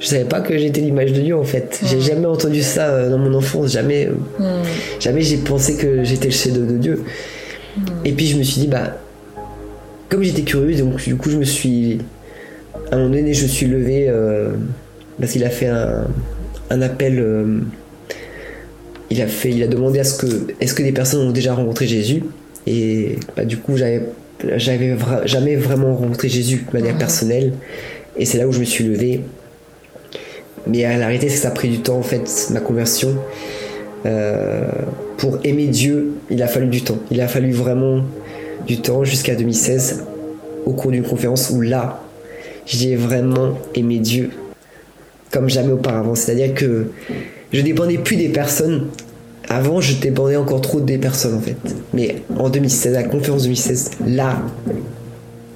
Je 0.00 0.06
savais 0.06 0.24
pas 0.24 0.40
que 0.40 0.56
j'étais 0.58 0.80
l'image 0.82 1.12
de 1.14 1.20
Dieu 1.20 1.36
en 1.36 1.44
fait. 1.44 1.80
J'ai 1.84 2.00
jamais 2.00 2.26
entendu 2.26 2.62
ça 2.62 3.08
dans 3.08 3.18
mon 3.18 3.32
enfance. 3.34 3.72
Jamais, 3.72 4.08
jamais 4.98 5.22
j'ai 5.22 5.38
pensé 5.38 5.76
que 5.76 6.04
j'étais 6.04 6.26
le 6.28 6.34
chef-d'œuvre 6.34 6.72
de 6.72 6.76
Dieu. 6.78 7.04
Et 8.04 8.12
puis 8.12 8.26
je 8.26 8.36
me 8.38 8.42
suis 8.42 8.60
dit 8.62 8.66
bah 8.68 8.98
comme 10.08 10.22
j'étais 10.22 10.42
curieux, 10.42 10.76
donc 10.78 11.02
du 11.02 11.16
coup 11.16 11.30
je 11.30 11.36
me 11.36 11.44
suis 11.44 11.98
à 12.90 12.96
un 12.96 12.98
moment 12.98 13.10
donné 13.14 13.32
je 13.34 13.44
me 13.44 13.48
suis 13.48 13.66
levé 13.66 14.06
euh, 14.08 14.52
parce 15.18 15.32
qu'il 15.32 15.44
a 15.44 15.50
fait 15.50 15.68
un, 15.68 16.06
un 16.70 16.82
appel. 16.82 17.18
euh, 17.18 17.60
il 19.12 19.20
a 19.20 19.26
fait, 19.26 19.50
il 19.50 19.60
a 19.64 19.66
demandé 19.66 19.98
à 19.98 20.04
ce 20.04 20.16
que, 20.24 20.26
est-ce 20.60 20.72
que 20.72 20.84
des 20.84 20.92
personnes 20.92 21.26
ont 21.26 21.32
déjà 21.32 21.52
rencontré 21.52 21.84
Jésus? 21.84 22.22
Et 22.68 23.16
bah, 23.36 23.44
du 23.44 23.56
coup, 23.56 23.76
j'avais, 23.76 24.02
j'avais 24.56 24.94
vra- 24.94 25.26
jamais 25.26 25.56
vraiment 25.56 25.96
rencontré 25.96 26.28
Jésus 26.28 26.64
de 26.72 26.78
manière 26.78 26.96
personnelle. 26.96 27.54
Et 28.16 28.24
c'est 28.24 28.38
là 28.38 28.46
où 28.46 28.52
je 28.52 28.60
me 28.60 28.64
suis 28.64 28.84
levé. 28.84 29.22
Mais 30.68 30.84
à 30.84 30.96
la 30.96 31.08
réalité, 31.08 31.28
c'est 31.28 31.34
que 31.36 31.40
ça 31.42 31.48
a 31.48 31.50
pris 31.50 31.68
du 31.70 31.80
temps 31.80 31.96
en 31.98 32.02
fait, 32.04 32.50
ma 32.52 32.60
conversion. 32.60 33.16
Euh, 34.06 34.68
pour 35.18 35.38
aimer 35.44 35.66
Dieu, 35.66 36.14
il 36.30 36.42
a 36.42 36.46
fallu 36.46 36.68
du 36.68 36.82
temps. 36.82 36.98
Il 37.10 37.20
a 37.20 37.28
fallu 37.28 37.52
vraiment 37.52 38.02
du 38.66 38.80
temps 38.80 39.04
jusqu'à 39.04 39.34
2016, 39.34 40.04
au 40.66 40.72
cours 40.72 40.90
d'une 40.90 41.02
conférence 41.02 41.50
où 41.50 41.60
là, 41.60 42.02
j'ai 42.66 42.96
vraiment 42.96 43.58
aimé 43.74 43.98
Dieu 43.98 44.30
comme 45.30 45.48
jamais 45.48 45.72
auparavant. 45.72 46.14
C'est-à-dire 46.14 46.54
que 46.54 46.90
je 47.52 47.60
dépendais 47.60 47.98
plus 47.98 48.16
des 48.16 48.28
personnes. 48.28 48.88
Avant, 49.48 49.80
je 49.80 49.96
dépendais 49.96 50.36
encore 50.36 50.60
trop 50.60 50.80
des 50.80 50.98
personnes 50.98 51.34
en 51.34 51.40
fait. 51.40 51.56
Mais 51.92 52.22
en 52.38 52.48
2016, 52.48 52.94
à 52.94 53.02
la 53.02 53.08
conférence 53.08 53.42
2016, 53.42 53.90
là, 54.06 54.42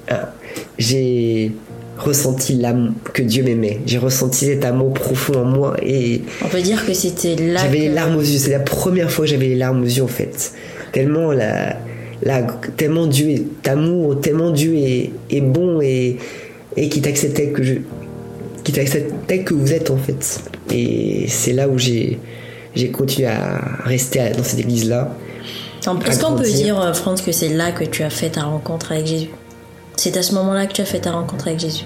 ah, 0.09 0.33
j'ai 0.77 1.53
ressenti 1.97 2.55
l'amour 2.55 2.93
que 3.13 3.21
Dieu 3.21 3.43
m'aimait. 3.43 3.79
J'ai 3.85 3.97
ressenti 3.97 4.45
cet 4.45 4.65
amour 4.65 4.93
profond 4.93 5.41
en 5.41 5.45
moi 5.45 5.75
et 5.81 6.21
On 6.43 6.47
peut 6.47 6.61
dire 6.61 6.85
que 6.85 6.93
c'était 6.93 7.35
là. 7.35 7.61
j'avais 7.61 7.79
les 7.79 7.89
larmes 7.89 8.15
aux 8.17 8.21
yeux. 8.21 8.37
C'est 8.37 8.51
la 8.51 8.59
première 8.59 9.11
fois 9.11 9.25
que 9.25 9.31
j'avais 9.31 9.47
les 9.47 9.55
larmes 9.55 9.81
aux 9.81 9.87
yeux 9.87 10.03
en 10.03 10.07
fait. 10.07 10.53
Tellement 10.91 11.31
la, 11.31 11.77
la 12.23 12.41
tellement 12.77 13.07
Dieu 13.07 13.29
est 13.29 13.67
amour, 13.67 14.19
tellement 14.19 14.51
Dieu 14.51 14.75
est, 14.75 15.11
est 15.29 15.41
bon 15.41 15.81
et 15.81 16.17
et 16.77 16.89
qui 16.89 17.01
t'acceptait 17.01 17.47
que 17.47 17.63
je 17.63 17.75
qui 18.63 18.71
t'acceptait 18.71 19.43
que 19.43 19.53
vous 19.53 19.73
êtes 19.73 19.89
en 19.89 19.97
fait. 19.97 20.41
Et 20.73 21.25
c'est 21.27 21.53
là 21.53 21.67
où 21.69 21.77
j'ai 21.77 22.19
j'ai 22.75 22.89
continué 22.91 23.27
à 23.27 23.61
rester 23.85 24.19
dans 24.35 24.43
cette 24.43 24.59
église 24.59 24.89
là. 24.89 25.15
Est-ce 26.07 26.19
qu'on 26.19 26.35
peut 26.35 26.49
dire, 26.49 26.81
euh, 26.81 26.93
Franz, 26.93 27.21
que 27.23 27.31
c'est 27.31 27.49
là 27.49 27.71
que 27.71 27.83
tu 27.83 28.01
as 28.01 28.09
fait 28.09 28.31
ta 28.31 28.43
rencontre 28.43 28.91
avec 28.91 29.05
Jésus 29.05 29.29
C'est 29.97 30.15
à 30.17 30.21
ce 30.23 30.33
moment-là 30.35 30.65
que 30.67 30.73
tu 30.73 30.81
as 30.81 30.85
fait 30.85 30.99
ta 30.99 31.11
rencontre 31.11 31.47
avec 31.47 31.59
Jésus. 31.59 31.85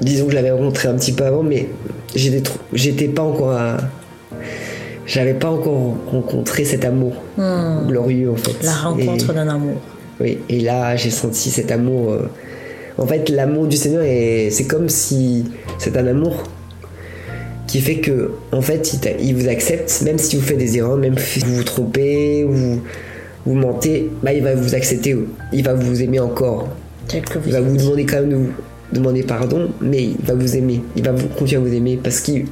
Disons 0.00 0.24
que 0.26 0.30
je 0.32 0.36
l'avais 0.36 0.50
rencontré 0.50 0.88
un 0.88 0.94
petit 0.94 1.12
peu 1.12 1.24
avant, 1.24 1.42
mais 1.42 1.68
j'étais 2.14 3.08
pas 3.08 3.22
encore 3.22 3.52
à 3.52 3.76
j'avais 5.06 5.34
pas 5.34 5.50
encore 5.50 5.96
rencontré 6.10 6.64
cet 6.64 6.84
amour 6.84 7.14
Hmm. 7.36 7.86
glorieux 7.88 8.30
en 8.30 8.36
fait. 8.36 8.54
La 8.62 8.72
rencontre 8.74 9.32
d'un 9.32 9.48
amour. 9.48 9.76
Oui, 10.20 10.38
et 10.48 10.60
là 10.60 10.94
j'ai 10.96 11.10
senti 11.10 11.50
cet 11.50 11.70
amour. 11.72 12.12
euh, 12.12 12.28
En 12.98 13.06
fait, 13.06 13.28
l'amour 13.28 13.66
du 13.66 13.76
Seigneur, 13.76 14.02
est... 14.04 14.50
c'est 14.50 14.64
comme 14.66 14.88
si 14.88 15.44
c'est 15.78 15.96
un 15.96 16.06
amour 16.06 16.42
qui 17.66 17.80
fait 17.80 17.96
que, 18.00 18.32
en 18.52 18.60
fait, 18.62 18.92
il, 18.94 19.00
il 19.28 19.34
vous 19.36 19.48
accepte, 19.48 20.02
même 20.02 20.18
si 20.18 20.36
vous 20.36 20.42
faites 20.42 20.58
des 20.58 20.76
erreurs, 20.76 20.96
même 20.96 21.16
si 21.16 21.38
vous 21.40 21.54
vous 21.56 21.62
trompez, 21.64 22.44
ou 22.44 22.80
vous 23.46 23.54
mentez, 23.54 24.10
bah, 24.22 24.32
il 24.32 24.42
va 24.42 24.54
vous 24.54 24.74
accepter, 24.74 25.16
il 25.52 25.64
va 25.64 25.74
vous 25.74 26.02
aimer 26.02 26.20
encore. 26.20 26.68
Tel 27.08 27.22
que 27.22 27.38
vous 27.38 27.48
Il 27.48 27.52
va 27.52 27.60
vous 27.60 27.76
demander 27.76 28.06
quand 28.06 28.20
même 28.20 28.30
de 28.30 28.36
vous 28.36 28.52
demander 28.92 29.22
pardon, 29.22 29.70
mais 29.80 30.02
il 30.02 30.16
va 30.24 30.34
vous 30.34 30.56
aimer, 30.56 30.82
il 30.96 31.04
va 31.04 31.12
vous 31.12 31.28
continuer 31.28 31.62
à 31.62 31.68
vous 31.68 31.74
aimer 31.74 31.98
parce 32.02 32.20
qu'il 32.20 32.46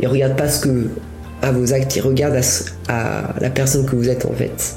il 0.00 0.08
regarde 0.08 0.36
pas 0.36 0.48
ce 0.48 0.60
que 0.66 0.88
à 1.42 1.52
vos 1.52 1.74
actes, 1.74 1.94
il 1.96 2.00
regarde 2.00 2.36
à, 2.88 3.28
à 3.28 3.34
la 3.40 3.50
personne 3.50 3.84
que 3.84 3.94
vous 3.94 4.08
êtes 4.08 4.24
en 4.24 4.32
fait. 4.32 4.76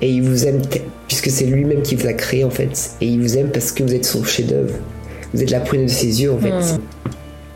Et 0.00 0.10
il 0.10 0.22
vous 0.22 0.46
aime 0.46 0.60
puisque 1.08 1.30
c'est 1.30 1.44
lui-même 1.44 1.82
qui 1.82 1.96
vous 1.96 2.06
a 2.06 2.12
créé 2.12 2.44
en 2.44 2.50
fait. 2.50 2.92
Et 3.00 3.06
il 3.06 3.20
vous 3.20 3.36
aime 3.36 3.48
parce 3.48 3.72
que 3.72 3.82
vous 3.82 3.94
êtes 3.94 4.04
son 4.04 4.22
chef-d'œuvre. 4.22 4.74
Vous 5.34 5.42
êtes 5.42 5.50
la 5.50 5.60
prunelle 5.60 5.86
de 5.86 5.90
ses 5.90 6.22
yeux 6.22 6.32
en 6.32 6.38
fait. 6.38 6.78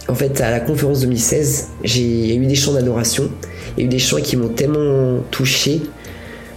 En 0.09 0.15
fait, 0.15 0.41
à 0.41 0.51
la 0.51 0.61
conférence 0.61 1.01
2016, 1.01 1.69
j'ai 1.85 2.03
il 2.03 2.27
y 2.27 2.33
a 2.33 2.35
eu 2.35 2.47
des 2.47 2.55
chants 2.57 2.73
d'adoration. 2.73 3.31
Il 3.77 3.81
y 3.81 3.83
a 3.85 3.87
eu 3.87 3.89
des 3.89 4.01
chants 4.01 4.21
qui 4.21 4.37
m'ont 4.37 4.49
tellement 4.49 5.21
touché 5.31 5.83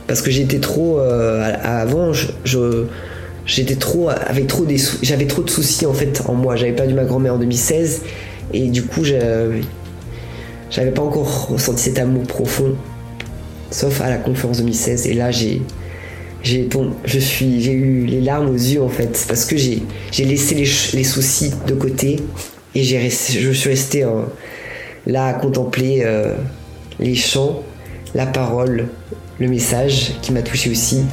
parce 0.07 0.21
que 0.21 0.31
j'étais 0.31 0.59
trop 0.59 1.00
avant 1.00 2.12
j'avais 3.45 5.25
trop 5.27 5.43
de 5.43 5.50
soucis 5.50 5.85
en 5.85 5.93
fait 5.93 6.21
en 6.25 6.33
moi. 6.33 6.55
J'avais 6.55 6.74
perdu 6.74 6.93
ma 6.93 7.03
grand-mère 7.03 7.35
en 7.35 7.38
2016 7.38 8.01
et 8.53 8.69
du 8.69 8.83
coup 8.83 9.03
j'avais 9.03 9.62
pas 10.91 11.01
encore 11.01 11.50
ressenti 11.50 11.83
cet 11.83 12.00
amour 12.00 12.24
profond 12.24 12.75
sauf 13.71 14.01
à 14.01 14.09
la 14.09 14.17
conférence 14.17 14.57
2016 14.59 15.07
et 15.07 15.13
là 15.13 15.31
j'ai 15.31 15.62
eu 16.43 18.05
les 18.05 18.21
larmes 18.21 18.50
aux 18.50 18.53
yeux 18.53 18.81
en 18.81 18.89
fait. 18.89 19.25
Parce 19.27 19.45
que 19.45 19.57
j'ai 19.57 19.81
laissé 20.19 20.55
les, 20.55 21.03
soucis 21.03 21.51
de 21.67 21.74
côté. 21.74 22.19
Et 22.74 22.83
je 22.83 23.51
suis 23.51 23.69
resté 23.69 24.03
euh, 24.03 24.24
là 25.07 25.27
à 25.27 25.33
contempler 25.33 26.01
euh, 26.03 26.33
les 27.00 27.15
chants 27.15 27.63
la 28.15 28.25
parole 28.25 28.88
le 29.39 29.48
message 29.48 30.13
qui 30.22 30.31
m'a 30.31 30.41
touché 30.41 30.72
aussi 30.72 31.03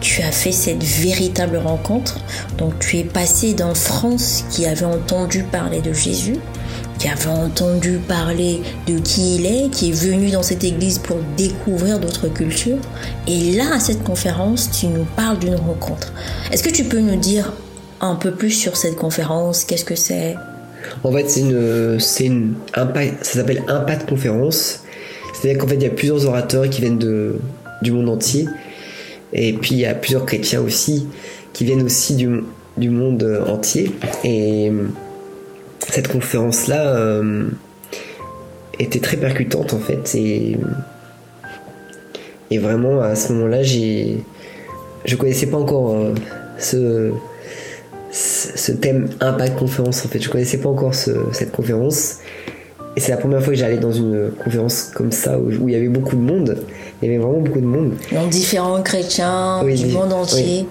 Tu 0.00 0.22
as 0.22 0.30
fait 0.30 0.52
cette 0.52 0.82
véritable 0.82 1.56
rencontre. 1.56 2.20
Donc 2.56 2.78
tu 2.78 2.98
es 2.98 3.04
passé 3.04 3.52
d'un 3.52 3.74
France 3.74 4.44
qui 4.48 4.64
avait 4.64 4.86
entendu 4.86 5.42
parler 5.42 5.80
de 5.80 5.92
Jésus, 5.92 6.36
qui 6.98 7.08
avait 7.08 7.26
entendu 7.26 7.98
parler 8.06 8.62
de 8.86 8.98
qui 9.00 9.36
il 9.36 9.46
est, 9.46 9.70
qui 9.70 9.90
est 9.90 9.92
venu 9.92 10.30
dans 10.30 10.44
cette 10.44 10.62
église 10.62 10.98
pour 10.98 11.18
découvrir 11.36 11.98
d'autres 11.98 12.28
cultures. 12.28 12.78
Et 13.26 13.52
là, 13.52 13.74
à 13.74 13.80
cette 13.80 14.04
conférence, 14.04 14.70
tu 14.70 14.86
nous 14.86 15.04
parles 15.16 15.40
d'une 15.40 15.56
rencontre. 15.56 16.12
Est-ce 16.52 16.62
que 16.62 16.70
tu 16.70 16.84
peux 16.84 17.00
nous 17.00 17.16
dire 17.16 17.52
un 18.00 18.14
peu 18.14 18.30
plus 18.30 18.52
sur 18.52 18.76
cette 18.76 18.94
conférence? 18.96 19.64
Qu'est-ce 19.64 19.84
que 19.84 19.96
c'est? 19.96 20.36
En 21.02 21.12
fait, 21.12 21.28
c'est 21.28 21.40
une, 21.40 21.98
c'est 21.98 22.24
une 22.24 22.54
ça 22.74 23.32
s'appelle 23.32 23.64
Impact 23.68 24.08
Conférence. 24.08 24.84
C'est-à-dire 25.40 25.60
qu'en 25.60 25.68
fait, 25.68 25.76
il 25.76 25.82
y 25.82 25.86
a 25.86 25.90
plusieurs 25.90 26.26
orateurs 26.26 26.68
qui 26.68 26.80
viennent 26.82 26.98
du 26.98 27.92
monde 27.92 28.08
entier. 28.08 28.46
Et 29.32 29.52
puis, 29.54 29.72
il 29.72 29.78
y 29.78 29.86
a 29.86 29.94
plusieurs 29.94 30.26
chrétiens 30.26 30.60
aussi 30.60 31.06
qui 31.52 31.64
viennent 31.64 31.82
aussi 31.82 32.14
du, 32.16 32.42
du 32.76 32.90
monde 32.90 33.42
entier. 33.46 33.92
Et 34.24 34.68
euh, 34.70 34.88
cette 35.88 36.08
conférence-là 36.08 36.96
euh, 36.96 37.48
était 38.78 39.00
très 39.00 39.16
percutante, 39.16 39.72
en 39.72 39.78
fait. 39.78 40.14
Et, 40.14 40.56
et 42.50 42.58
vraiment, 42.58 43.00
à 43.00 43.14
ce 43.14 43.32
moment-là, 43.32 43.62
j'ai, 43.62 44.18
je 45.04 45.16
connaissais 45.16 45.46
pas 45.46 45.56
encore 45.58 45.94
euh, 45.94 46.14
ce, 46.58 47.12
ce 48.12 48.72
thème 48.72 49.08
Impact 49.20 49.56
Conférence 49.58 50.04
en 50.04 50.08
fait. 50.08 50.20
Je 50.20 50.28
connaissais 50.28 50.58
pas 50.58 50.68
encore 50.68 50.94
ce- 50.94 51.32
cette 51.32 51.52
conférence. 51.52 52.16
Et 53.00 53.02
c'est 53.02 53.12
la 53.12 53.16
première 53.16 53.42
fois 53.42 53.54
que 53.54 53.58
j'allais 53.58 53.78
dans 53.78 53.92
une 53.92 54.30
conférence 54.44 54.90
comme 54.94 55.10
ça 55.10 55.38
où, 55.38 55.46
où 55.62 55.68
il 55.70 55.72
y 55.72 55.74
avait 55.74 55.88
beaucoup 55.88 56.16
de 56.16 56.20
monde. 56.20 56.58
Il 57.00 57.06
y 57.06 57.08
avait 57.14 57.18
vraiment 57.22 57.40
beaucoup 57.40 57.60
de 57.60 57.64
monde. 57.64 57.92
Donc 58.12 58.28
différents 58.28 58.82
chrétiens 58.82 59.62
Oui, 59.64 59.74
du 59.74 59.86
monde 59.86 60.12
entier, 60.12 60.66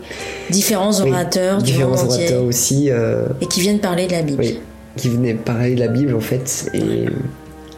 différents 0.51 0.91
Oui, 1.01 1.09
orateurs 1.09 1.57
du 1.57 1.71
différents 1.71 1.89
monde 1.89 1.99
entier, 2.01 2.25
orateurs 2.25 2.43
aussi. 2.43 2.91
euh, 2.91 3.25
et 3.41 3.47
qui 3.47 3.61
viennent 3.61 3.79
parler 3.79 4.05
de 4.05 4.11
la 4.11 4.21
Bible. 4.21 4.37
oui, 4.43 4.59
qui 4.95 5.09
venaient 5.09 5.33
parler 5.33 5.73
de 5.73 5.79
la 5.79 5.87
Bible 5.87 6.13
en 6.13 6.19
fait. 6.19 6.69
Et 6.75 7.05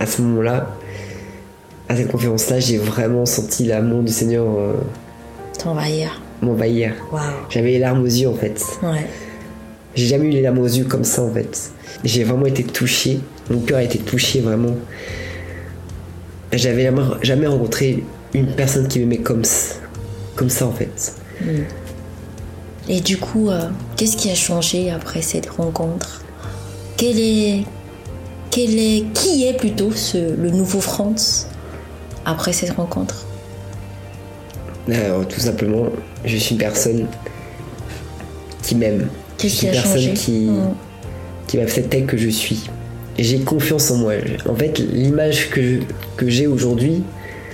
à 0.01 0.05
ce 0.05 0.21
moment-là, 0.21 0.67
à 1.87 1.95
cette 1.95 2.11
conférence-là, 2.11 2.59
j'ai 2.59 2.77
vraiment 2.77 3.25
senti 3.25 3.63
l'amour 3.63 4.03
du 4.03 4.11
Seigneur 4.11 4.45
euh, 4.59 4.73
T'envahir. 5.63 6.21
m'envahir. 6.41 6.91
Waouh. 7.13 7.21
J'avais 7.49 7.69
les 7.71 7.79
larmes 7.79 8.01
aux 8.01 8.05
yeux 8.05 8.27
en 8.27 8.35
fait. 8.35 8.61
Ouais. 8.83 9.07
J'ai 9.95 10.07
jamais 10.07 10.25
eu 10.25 10.31
les 10.31 10.41
larmes 10.41 10.59
aux 10.59 10.65
yeux 10.67 10.83
comme 10.85 11.05
ça 11.05 11.21
en 11.21 11.31
fait. 11.31 11.71
J'ai 12.03 12.25
vraiment 12.25 12.47
été 12.47 12.63
touché. 12.65 13.21
Mon 13.51 13.59
cœur 13.59 13.79
a 13.79 13.83
été 13.83 13.99
touché 13.99 14.39
vraiment. 14.39 14.75
J'avais 16.53 16.91
jamais, 17.21 17.47
rencontré 17.47 18.03
une 18.33 18.47
personne 18.47 18.87
qui 18.87 18.99
m'aimait 18.99 19.17
comme, 19.17 19.43
ça- 19.43 19.75
comme 20.35 20.49
ça 20.49 20.67
en 20.67 20.71
fait. 20.71 21.13
Et 22.89 22.99
du 23.01 23.17
coup, 23.17 23.49
euh, 23.49 23.69
qu'est-ce 23.95 24.17
qui 24.17 24.29
a 24.31 24.35
changé 24.35 24.89
après 24.91 25.21
cette 25.21 25.49
rencontre? 25.49 26.21
Quel 26.97 27.19
est, 27.19 27.63
quel 28.49 28.77
est, 28.77 29.05
qui 29.13 29.45
est 29.45 29.53
plutôt 29.57 29.91
ce, 29.91 30.17
le 30.35 30.49
nouveau 30.51 30.81
Franz 30.81 31.47
après 32.25 32.53
cette 32.53 32.71
rencontre? 32.71 33.25
Alors, 34.91 35.27
tout 35.27 35.39
simplement, 35.39 35.85
je 36.25 36.37
suis 36.37 36.53
une 36.55 36.59
personne 36.61 37.07
qui 38.63 38.75
m'aime. 38.75 39.07
Qu'est-ce 39.37 39.59
qui 39.59 39.67
a 39.67 39.71
personne 39.71 39.93
changé? 40.01 40.13
qui, 40.13 40.31
Mm. 40.47 40.73
qui 41.47 41.57
m'accepte 41.57 41.89
telle 41.89 42.05
que 42.05 42.17
je 42.17 42.29
suis. 42.29 42.69
J'ai 43.21 43.39
confiance 43.39 43.91
en 43.91 43.97
moi. 43.97 44.13
En 44.49 44.55
fait, 44.55 44.79
l'image 44.79 45.49
que, 45.51 45.79
que 46.17 46.27
j'ai 46.29 46.47
aujourd'hui, 46.47 47.03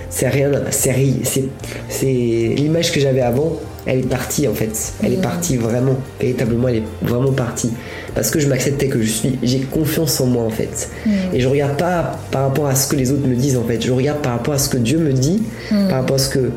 c'est 0.10 0.30
rien. 0.30 0.50
C'est 0.72 2.06
l'image 2.06 2.92
que 2.92 3.00
j'avais 3.00 3.22
avant. 3.22 3.60
Elle 3.86 4.00
est 4.00 4.10
partie 4.10 4.48
en 4.48 4.54
fait. 4.54 4.94
Elle 5.04 5.14
est 5.14 5.22
partie 5.22 5.56
vraiment. 5.58 5.96
Véritablement, 6.20 6.68
elle 6.68 6.78
est 6.78 6.84
vraiment 7.02 7.32
partie. 7.32 7.72
Parce 8.16 8.32
que 8.32 8.40
je 8.40 8.48
m'accepte 8.48 8.80
tel 8.80 8.90
que 8.90 9.02
je 9.02 9.10
suis. 9.10 9.40
J'ai 9.44 9.60
confiance 9.60 10.20
en 10.20 10.26
moi 10.28 10.44
en 10.44 10.50
fait. 10.50 10.90
Et 11.34 11.40
je 11.40 11.48
regarde 11.48 11.78
pas 11.78 12.18
par 12.32 12.44
rapport 12.44 12.68
à 12.68 12.76
ce 12.76 12.88
que 12.88 12.96
les 12.96 13.12
autres 13.12 13.28
me 13.28 13.36
disent 13.36 13.58
en 13.58 13.64
fait. 13.64 13.82
Je 13.82 13.92
regarde 13.92 14.20
par 14.22 14.34
rapport 14.34 14.54
à 14.54 14.58
ce 14.58 14.70
que 14.70 14.78
Dieu 14.78 14.98
me 15.00 15.14
dit, 15.14 15.44
par 15.70 16.00
rapport 16.00 16.16
à 16.16 16.20
ce 16.20 16.30
que, 16.30 16.52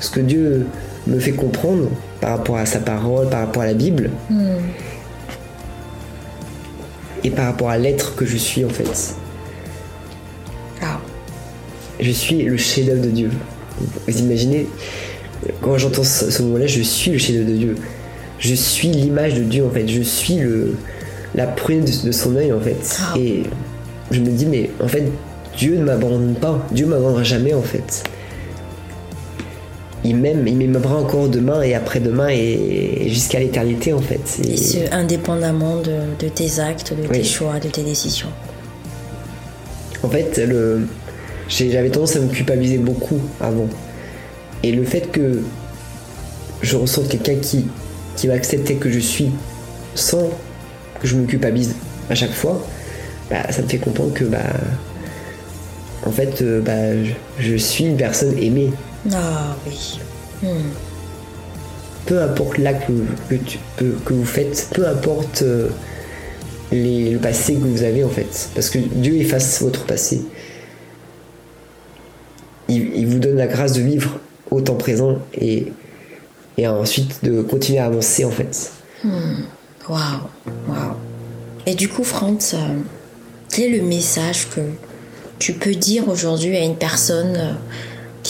ce 0.00 0.10
que 0.10 0.20
Dieu 0.20 0.66
me 1.06 1.18
fait 1.18 1.32
comprendre, 1.32 1.88
par 2.20 2.30
rapport 2.36 2.56
à 2.56 2.66
sa 2.66 2.78
parole, 2.78 3.28
par 3.28 3.40
rapport 3.40 3.62
à 3.62 3.66
la 3.66 3.74
Bible 3.74 4.10
et 7.24 7.30
par 7.30 7.46
rapport 7.46 7.70
à 7.70 7.78
l'être 7.78 8.14
que 8.14 8.24
je 8.24 8.36
suis 8.36 8.64
en 8.64 8.68
fait. 8.68 9.14
Ah. 10.82 11.00
Je 11.98 12.10
suis 12.10 12.42
le 12.42 12.56
chef-d'œuvre 12.56 13.02
de 13.02 13.10
Dieu. 13.10 13.30
Vous 14.06 14.18
imaginez, 14.18 14.66
quand 15.60 15.78
j'entends 15.78 16.04
ce, 16.04 16.42
mot-là, 16.42 16.66
je 16.66 16.82
suis 16.82 17.10
le 17.12 17.18
chef-d'œuvre 17.18 17.48
de 17.48 17.56
Dieu. 17.56 17.74
Je 18.38 18.54
suis 18.54 18.88
l'image 18.88 19.34
de 19.34 19.42
Dieu 19.42 19.64
en 19.64 19.70
fait. 19.70 19.86
Je 19.86 20.02
suis 20.02 20.36
le, 20.36 20.74
la 21.34 21.46
prunelle 21.46 21.84
de, 21.84 22.06
de 22.06 22.12
son 22.12 22.36
œil 22.36 22.52
en 22.52 22.60
fait. 22.60 22.98
Ah. 23.00 23.14
Et 23.18 23.44
je 24.10 24.20
me 24.20 24.30
dis, 24.30 24.46
mais 24.46 24.70
en 24.82 24.88
fait, 24.88 25.04
Dieu 25.56 25.76
ne 25.76 25.84
m'abandonne 25.84 26.34
pas. 26.34 26.66
Dieu 26.72 26.86
ne 26.86 26.90
m'abandonnera 26.90 27.22
jamais 27.22 27.54
en 27.54 27.62
fait. 27.62 28.04
Il 30.04 30.16
m'aime, 30.16 30.46
il 30.46 30.56
m'aimera 30.56 30.96
encore 30.96 31.28
demain 31.28 31.60
et 31.62 31.74
après-demain 31.74 32.28
et 32.30 33.08
jusqu'à 33.08 33.38
l'éternité 33.38 33.92
en 33.92 34.00
fait. 34.00 34.40
Et 34.42 34.56
ce, 34.56 34.78
indépendamment 34.92 35.76
de, 35.76 35.98
de 36.18 36.28
tes 36.28 36.58
actes, 36.58 36.94
de 36.94 37.06
tes 37.06 37.22
choix, 37.22 37.60
de 37.60 37.68
tes 37.68 37.82
décisions. 37.82 38.30
En 40.02 40.08
fait, 40.08 40.38
le, 40.38 40.86
j'avais 41.48 41.90
tendance 41.90 42.16
à 42.16 42.20
me 42.20 42.28
culpabiliser 42.28 42.78
beaucoup 42.78 43.20
avant. 43.40 43.68
Et 44.62 44.72
le 44.72 44.84
fait 44.84 45.10
que 45.10 45.42
je 46.62 46.76
ressente 46.76 47.08
quelqu'un 47.08 47.36
qui, 47.36 47.66
qui 48.16 48.26
va 48.26 48.34
accepter 48.34 48.76
que 48.76 48.90
je 48.90 48.98
suis 48.98 49.30
sans 49.94 50.30
que 51.00 51.06
je 51.06 51.16
me 51.16 51.26
culpabilise 51.26 51.74
à 52.08 52.14
chaque 52.14 52.32
fois, 52.32 52.66
bah, 53.30 53.50
ça 53.50 53.62
me 53.62 53.68
fait 53.68 53.78
comprendre 53.78 54.12
que 54.12 54.24
bah, 54.24 54.38
en 56.04 56.10
fait, 56.10 56.42
euh, 56.42 56.60
bah, 56.60 57.10
je, 57.38 57.56
suis 57.56 57.84
une 57.84 57.96
personne 57.96 58.36
aimée. 58.38 58.70
Ah 59.12 59.56
oui. 59.66 59.98
Hmm. 60.42 60.70
Peu 62.06 62.22
importe 62.22 62.58
l'acte 62.58 62.90
que, 63.28 63.84
que, 64.04 64.12
vous 64.12 64.24
faites, 64.24 64.68
peu 64.72 64.86
importe 64.88 65.42
euh, 65.42 65.68
le 66.72 67.16
passé 67.18 67.54
que 67.54 67.60
vous 67.60 67.82
avez 67.82 68.04
en 68.04 68.08
fait, 68.08 68.50
parce 68.54 68.70
que 68.70 68.78
Dieu 68.78 69.16
efface 69.16 69.60
votre 69.62 69.84
passé. 69.84 70.22
Il, 72.68 73.06
vous 73.08 73.18
donne 73.18 73.36
la 73.36 73.48
grâce 73.48 73.72
de 73.72 73.82
vivre 73.82 74.20
au 74.50 74.60
temps 74.60 74.76
présent 74.76 75.18
et, 75.34 75.72
et 76.56 76.68
ensuite 76.68 77.24
de 77.24 77.42
continuer 77.42 77.80
à 77.80 77.86
avancer 77.86 78.24
en 78.24 78.30
fait. 78.30 78.70
Hmm. 79.02 79.42
Waouh, 79.88 79.98
waouh. 80.68 80.94
Et 81.66 81.74
du 81.74 81.88
coup, 81.88 82.04
Franz, 82.04 82.54
euh, 82.54 82.58
quel 83.50 83.74
est 83.74 83.78
le 83.78 83.84
message 83.84 84.48
que 84.54 84.60
tu 85.38 85.52
peux 85.54 85.74
dire 85.74 86.08
aujourd'hui 86.08 86.56
à 86.56 86.64
une 86.64 86.76
personne 86.76 87.36
euh, 87.36 87.52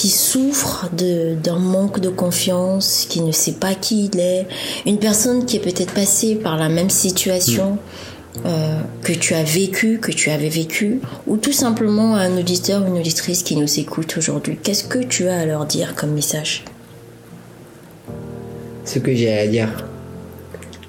qui 0.01 0.09
souffre 0.09 0.89
d'un 0.95 1.59
manque 1.59 2.01
de 2.01 2.09
confiance, 2.09 3.05
qui 3.07 3.21
ne 3.21 3.33
sait 3.33 3.53
pas 3.53 3.75
qui 3.75 4.07
il 4.07 4.19
est, 4.19 4.47
une 4.87 4.99
personne 4.99 5.45
qui 5.45 5.57
est 5.57 5.61
peut-être 5.61 5.93
passée 5.93 6.37
par 6.37 6.57
la 6.57 6.71
même 6.71 6.89
situation 6.89 7.77
euh, 8.47 8.81
que 9.03 9.13
tu 9.13 9.35
as 9.35 9.43
vécu, 9.43 9.99
que 9.99 10.11
tu 10.11 10.31
avais 10.31 10.49
vécu, 10.49 11.03
ou 11.27 11.37
tout 11.37 11.53
simplement 11.53 12.17
un 12.17 12.35
auditeur 12.39 12.83
ou 12.83 12.87
une 12.87 13.01
auditrice 13.01 13.43
qui 13.43 13.57
nous 13.57 13.79
écoute 13.79 14.17
aujourd'hui. 14.17 14.57
Qu'est-ce 14.63 14.85
que 14.85 15.01
tu 15.01 15.29
as 15.29 15.41
à 15.41 15.45
leur 15.45 15.67
dire 15.67 15.95
comme 15.95 16.13
message? 16.13 16.65
Ce 18.87 19.01
que 19.01 19.15
j'ai 19.15 19.39
à 19.39 19.47
dire 19.49 19.87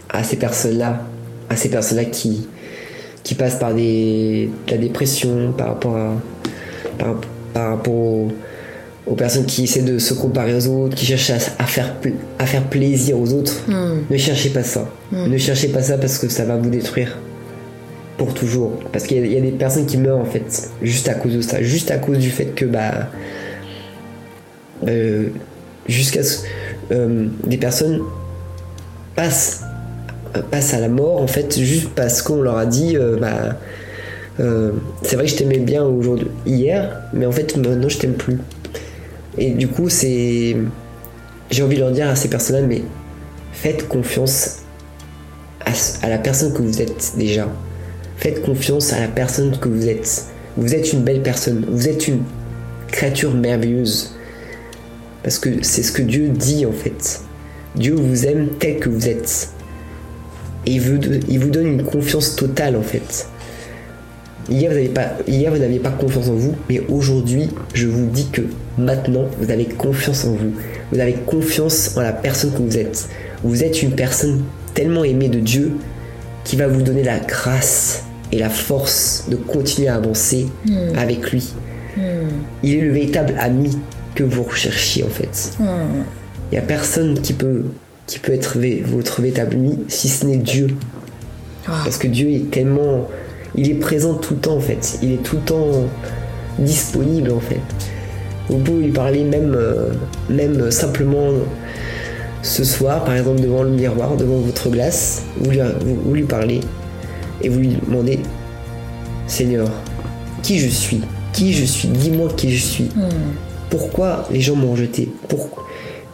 à 0.07 0.23
ces 0.23 0.37
personnes-là, 0.37 1.01
à 1.49 1.57
ces 1.57 1.67
personnes-là 1.67 2.05
qui, 2.05 2.47
qui 3.23 3.35
passent 3.35 3.59
par 3.59 3.73
des, 3.73 4.49
de 4.67 4.71
la 4.71 4.77
dépression, 4.77 5.51
par 5.51 5.67
rapport 5.67 5.97
à, 5.97 6.13
par, 7.53 7.71
rapport 7.71 8.29
aux, 9.07 9.15
personnes 9.15 9.45
qui 9.45 9.63
essaient 9.63 9.81
de 9.81 9.99
se 9.99 10.13
comparer 10.13 10.55
aux 10.55 10.67
autres, 10.67 10.95
qui 10.95 11.05
cherchent 11.05 11.31
à, 11.31 11.65
faire, 11.65 11.95
à 12.39 12.45
faire 12.45 12.63
plaisir 12.63 13.19
aux 13.19 13.33
autres. 13.33 13.63
Hmm. 13.67 14.01
Ne 14.09 14.17
cherchez 14.17 14.49
pas 14.49 14.63
ça. 14.63 14.89
Hmm. 15.11 15.27
Ne 15.27 15.37
cherchez 15.37 15.69
pas 15.69 15.81
ça 15.81 15.97
parce 15.97 16.17
que 16.17 16.29
ça 16.29 16.45
va 16.45 16.57
vous 16.57 16.69
détruire. 16.69 17.17
Pour 18.17 18.33
toujours. 18.33 18.73
Parce 18.91 19.05
qu'il 19.05 19.25
y, 19.25 19.37
a 19.37 19.41
des 19.41 19.51
personnes 19.51 19.85
qui 19.85 19.97
meurent 19.97 20.19
en 20.19 20.25
fait, 20.25 20.69
juste 20.81 21.09
à 21.09 21.15
cause 21.15 21.33
de 21.33 21.41
ça. 21.41 21.61
Juste 21.61 21.89
à 21.91 21.97
cause 21.97 22.19
du 22.19 22.29
fait 22.29 22.53
que, 22.53 22.65
bah. 22.65 23.09
Euh, 24.87 25.29
jusqu'à 25.87 26.23
ce. 26.23 26.39
Euh, 26.91 27.27
des 27.45 27.57
personnes 27.57 28.01
passent 29.15 29.63
passe 30.49 30.73
à 30.73 30.79
la 30.79 30.87
mort 30.87 31.21
en 31.21 31.27
fait 31.27 31.59
juste 31.59 31.89
parce 31.95 32.21
qu'on 32.21 32.41
leur 32.41 32.57
a 32.57 32.65
dit 32.65 32.95
euh, 32.95 33.17
bah 33.19 33.57
euh, 34.39 34.71
c'est 35.01 35.15
vrai 35.15 35.25
que 35.25 35.31
je 35.31 35.35
t'aimais 35.35 35.59
bien 35.59 35.83
aujourd'hui 35.83 36.27
hier 36.45 37.01
mais 37.13 37.25
en 37.25 37.31
fait 37.31 37.57
maintenant 37.57 37.89
je 37.89 37.97
t'aime 37.97 38.13
plus 38.13 38.37
et 39.37 39.51
du 39.51 39.67
coup 39.67 39.89
c'est 39.89 40.57
j'ai 41.49 41.63
envie 41.63 41.75
de 41.75 41.81
leur 41.81 41.91
dire 41.91 42.09
à 42.09 42.15
ces 42.15 42.29
personnes 42.29 42.61
là 42.61 42.67
mais 42.67 42.83
faites 43.53 43.87
confiance 43.87 44.61
à, 46.01 46.09
la 46.09 46.17
personne 46.17 46.53
que 46.53 46.61
vous 46.61 46.81
êtes 46.81 47.13
déjà. 47.17 47.47
Faites 48.17 48.41
confiance 48.41 48.93
à 48.93 48.99
la 48.99 49.07
personne 49.07 49.57
que 49.57 49.69
vous 49.69 49.87
êtes. 49.87 50.25
Vous 50.57 50.75
êtes 50.75 50.93
une 50.93 51.01
belle 51.01 51.21
personne. 51.21 51.65
Vous 51.69 51.87
êtes 51.87 52.07
une 52.07 52.23
créature 52.87 53.33
merveilleuse. 53.33 54.15
Parce 55.23 55.39
que 55.39 55.63
c'est 55.63 55.83
ce 55.83 55.91
que 55.91 56.01
Dieu 56.01 56.29
dit 56.29 56.65
en 56.65 56.71
fait. 56.71 57.21
Dieu 57.75 57.93
vous 57.95 58.25
aime 58.25 58.49
tel 58.59 58.79
que 58.79 58.89
vous 58.89 59.07
êtes. 59.07 59.49
Et 60.65 60.73
il 60.73 61.39
vous, 61.39 61.49
donne 61.49 61.67
une 61.67 61.83
confiance 61.83 62.35
totale 62.35 62.75
en 62.75 62.83
fait. 62.83 63.27
Hier 64.49 64.69
vous 64.69 65.57
n'aviez 65.57 65.79
pas, 65.79 65.89
pas 65.89 65.95
confiance 65.97 66.27
en 66.27 66.33
vous, 66.33 66.55
mais 66.69 66.81
aujourd'hui, 66.89 67.49
je 67.73 67.87
vous 67.87 68.07
dis 68.07 68.29
que 68.29 68.41
maintenant, 68.77 69.25
vous 69.39 69.51
avez 69.51 69.65
confiance 69.65 70.25
en 70.25 70.31
vous. 70.31 70.53
Vous 70.91 70.99
avez 70.99 71.13
confiance 71.13 71.97
en 71.97 72.01
la 72.01 72.13
personne 72.13 72.51
que 72.51 72.61
vous 72.61 72.77
êtes. 72.77 73.09
Vous 73.43 73.63
êtes 73.63 73.81
une 73.81 73.91
personne 73.91 74.43
tellement 74.73 75.03
aimée 75.03 75.29
de 75.29 75.39
Dieu 75.39 75.73
qui 76.43 76.55
va 76.55 76.67
vous 76.67 76.81
donner 76.81 77.03
la 77.03 77.19
grâce 77.19 78.03
et 78.31 78.39
la 78.39 78.49
force 78.49 79.25
de 79.29 79.35
continuer 79.35 79.87
à 79.87 79.95
avancer 79.95 80.47
hmm. 80.65 80.97
avec 80.97 81.31
lui. 81.31 81.53
Hmm. 81.97 82.01
Il 82.63 82.75
est 82.75 82.81
le 82.81 82.91
véritable 82.91 83.35
ami 83.39 83.77
que 84.15 84.23
vous 84.23 84.43
recherchiez 84.43 85.03
en 85.03 85.09
fait. 85.09 85.53
Hmm. 85.59 86.03
Il 86.51 86.55
n'y 86.55 86.57
a 86.57 86.61
personne 86.61 87.19
qui 87.21 87.33
peut 87.33 87.65
qui 88.07 88.19
peut 88.19 88.33
être 88.33 88.57
votre 88.85 89.21
véritable 89.21 89.55
ami 89.55 89.79
si 89.87 90.09
ce 90.09 90.25
n'est 90.25 90.37
Dieu. 90.37 90.67
Ah. 91.67 91.81
Parce 91.83 91.97
que 91.97 92.07
Dieu 92.07 92.29
est 92.29 92.51
tellement. 92.51 93.07
Il 93.55 93.69
est 93.69 93.75
présent 93.75 94.15
tout 94.15 94.35
le 94.35 94.39
temps 94.39 94.55
en 94.55 94.61
fait. 94.61 94.99
Il 95.01 95.11
est 95.11 95.23
tout 95.23 95.37
le 95.37 95.41
temps 95.41 95.67
disponible 96.59 97.31
en 97.31 97.39
fait. 97.39 97.59
Vous 98.49 98.57
pouvez 98.57 98.85
lui 98.85 98.91
parler 98.91 99.23
même, 99.23 99.53
euh, 99.55 99.91
même 100.29 100.71
simplement 100.71 101.29
ce 102.41 102.63
soir, 102.63 103.03
par 103.03 103.15
exemple 103.15 103.41
devant 103.41 103.63
le 103.63 103.69
miroir, 103.69 104.15
devant 104.17 104.37
votre 104.37 104.69
glace, 104.69 105.23
vous 105.37 105.51
lui, 105.51 105.59
vous, 106.05 106.13
lui 106.13 106.23
parlez 106.23 106.61
et 107.41 107.49
vous 107.49 107.59
lui 107.59 107.77
demandez 107.87 108.19
Seigneur, 109.27 109.69
qui 110.43 110.59
je 110.59 110.67
suis? 110.67 111.01
Qui 111.33 111.53
je 111.53 111.63
suis? 111.63 111.87
Dis-moi 111.87 112.29
qui 112.35 112.51
je 112.51 112.61
suis. 112.61 112.89
Hmm. 112.95 113.35
Pourquoi 113.69 114.27
les 114.31 114.41
gens 114.41 114.55
m'ont 114.55 114.71
rejeté? 114.71 115.09
Pourquoi 115.29 115.65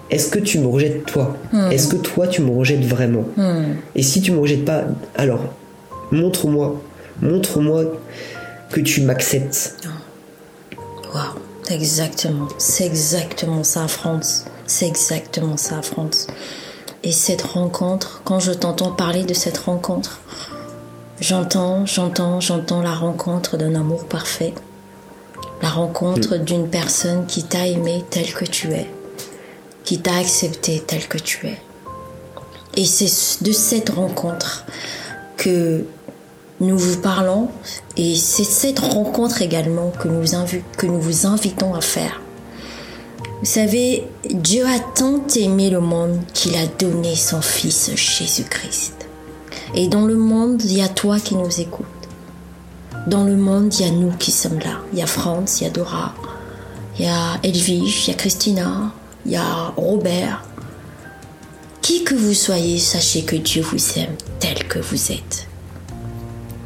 est-ce 0.09 0.29
que 0.29 0.39
tu 0.39 0.59
me 0.59 0.67
rejettes 0.67 1.05
toi? 1.05 1.35
Hmm. 1.51 1.71
Est-ce 1.71 1.87
que 1.87 1.97
toi 1.97 2.27
tu 2.27 2.41
me 2.41 2.51
rejettes 2.51 2.85
vraiment? 2.85 3.25
Hmm. 3.35 3.75
Et 3.95 4.03
si 4.03 4.21
tu 4.21 4.31
me 4.31 4.39
rejettes 4.39 4.65
pas, 4.65 4.83
alors 5.15 5.41
montre-moi, 6.11 6.81
montre-moi 7.21 7.83
que 8.71 8.79
tu 8.79 9.01
m'acceptes. 9.01 9.75
Waouh, 11.13 11.23
exactement, 11.73 12.47
c'est 12.57 12.85
exactement 12.85 13.63
ça, 13.63 13.87
France. 13.87 14.45
C'est 14.65 14.87
exactement 14.87 15.57
ça, 15.57 15.81
France. 15.81 16.27
Et 17.03 17.11
cette 17.11 17.41
rencontre, 17.41 18.21
quand 18.25 18.39
je 18.39 18.51
t'entends 18.51 18.91
parler 18.91 19.23
de 19.23 19.33
cette 19.33 19.57
rencontre, 19.57 20.19
j'entends, 21.19 21.85
j'entends, 21.85 22.39
j'entends 22.39 22.81
la 22.81 22.93
rencontre 22.93 23.57
d'un 23.57 23.75
amour 23.75 24.05
parfait, 24.05 24.53
la 25.61 25.69
rencontre 25.69 26.37
hmm. 26.37 26.43
d'une 26.43 26.69
personne 26.69 27.25
qui 27.27 27.43
t'a 27.43 27.67
aimé 27.67 28.03
tel 28.09 28.33
que 28.33 28.45
tu 28.45 28.73
es 28.73 28.87
qui 29.87 29.99
t'a 29.99 30.17
accepté 30.17 30.83
tel 30.85 31.07
que 31.07 31.17
tu 31.17 31.47
es. 31.47 31.57
Et 32.75 32.83
c'est 32.83 33.41
de 33.41 33.53
cette 33.53 33.91
rencontre 33.91 34.65
que 35.37 35.85
nous 36.59 36.77
vous 36.77 36.97
parlons 36.97 37.49
et 37.97 38.15
c'est 38.15 38.43
cette 38.43 38.79
rencontre 38.79 39.41
également 39.41 39.91
que 39.91 40.07
nous, 40.07 40.99
vous 40.99 41.25
invitons 41.25 41.75
à 41.75 41.81
faire. 41.81 42.21
Vous 43.39 43.45
savez, 43.45 44.07
Dieu 44.27 44.65
a 44.65 44.79
tant 44.79 45.21
aimé 45.35 45.69
le 45.69 45.79
monde 45.79 46.19
qu'il 46.33 46.55
a 46.55 46.65
donné 46.65 47.15
son 47.15 47.41
Fils 47.41 47.91
Jésus-Christ. 47.93 49.07
Et 49.75 49.87
dans 49.87 50.05
le 50.05 50.15
monde, 50.15 50.63
il 50.63 50.73
y 50.73 50.81
a 50.81 50.87
toi 50.87 51.19
qui 51.19 51.35
nous 51.35 51.59
écoutes. 51.59 51.85
Dans 53.05 53.23
le 53.23 53.35
monde, 53.35 53.71
il 53.75 53.85
y 53.85 53.89
a 53.89 53.91
nous 53.91 54.11
qui 54.17 54.31
sommes 54.31 54.59
là. 54.59 54.79
Il 54.91 54.99
y 54.99 55.03
a 55.03 55.07
France, 55.07 55.61
il 55.61 55.65
y 55.65 55.67
a 55.67 55.69
Dora, 55.69 56.15
il 56.97 57.05
y 57.05 57.07
a 57.07 57.37
Elvige, 57.43 58.07
il 58.07 58.11
y 58.11 58.13
a 58.13 58.17
Christina, 58.17 58.91
il 59.25 59.33
y 59.33 59.35
a 59.35 59.73
Robert. 59.77 60.43
Qui 61.81 62.03
que 62.03 62.15
vous 62.15 62.33
soyez, 62.33 62.79
sachez 62.79 63.21
que 63.21 63.35
Dieu 63.35 63.61
vous 63.61 63.99
aime 63.99 64.15
tel 64.39 64.67
que 64.67 64.79
vous 64.79 65.11
êtes. 65.11 65.46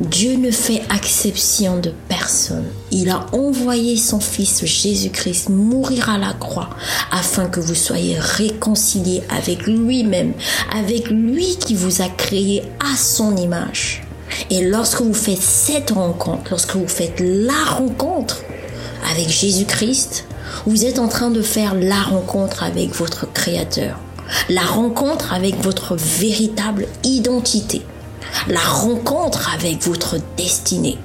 Dieu 0.01 0.35
ne 0.35 0.49
fait 0.49 0.81
exception 0.95 1.77
de 1.77 1.93
personne. 2.09 2.65
Il 2.89 3.11
a 3.11 3.27
envoyé 3.33 3.97
son 3.97 4.19
Fils 4.19 4.65
Jésus-Christ 4.65 5.49
mourir 5.49 6.09
à 6.09 6.17
la 6.17 6.33
croix 6.33 6.71
afin 7.11 7.45
que 7.45 7.59
vous 7.59 7.75
soyez 7.75 8.17
réconciliés 8.17 9.21
avec 9.29 9.67
lui-même, 9.67 10.33
avec 10.75 11.07
lui 11.09 11.55
qui 11.57 11.75
vous 11.75 12.01
a 12.01 12.09
créé 12.09 12.63
à 12.79 12.97
son 12.97 13.37
image. 13.37 14.01
Et 14.49 14.67
lorsque 14.67 15.01
vous 15.01 15.13
faites 15.13 15.41
cette 15.41 15.91
rencontre, 15.91 16.49
lorsque 16.49 16.75
vous 16.75 16.87
faites 16.87 17.19
la 17.19 17.63
rencontre 17.69 18.41
avec 19.11 19.29
Jésus-Christ, 19.29 20.25
vous 20.65 20.83
êtes 20.83 20.97
en 20.97 21.09
train 21.09 21.29
de 21.29 21.43
faire 21.43 21.75
la 21.75 22.01
rencontre 22.01 22.63
avec 22.63 22.95
votre 22.95 23.31
Créateur, 23.31 23.99
la 24.49 24.63
rencontre 24.63 25.31
avec 25.31 25.61
votre 25.61 25.95
véritable 25.95 26.87
identité, 27.03 27.83
la 28.47 28.59
rencontre 28.59 29.53
avec 29.53 29.83
votre 29.83 30.17
destinée, 30.37 30.97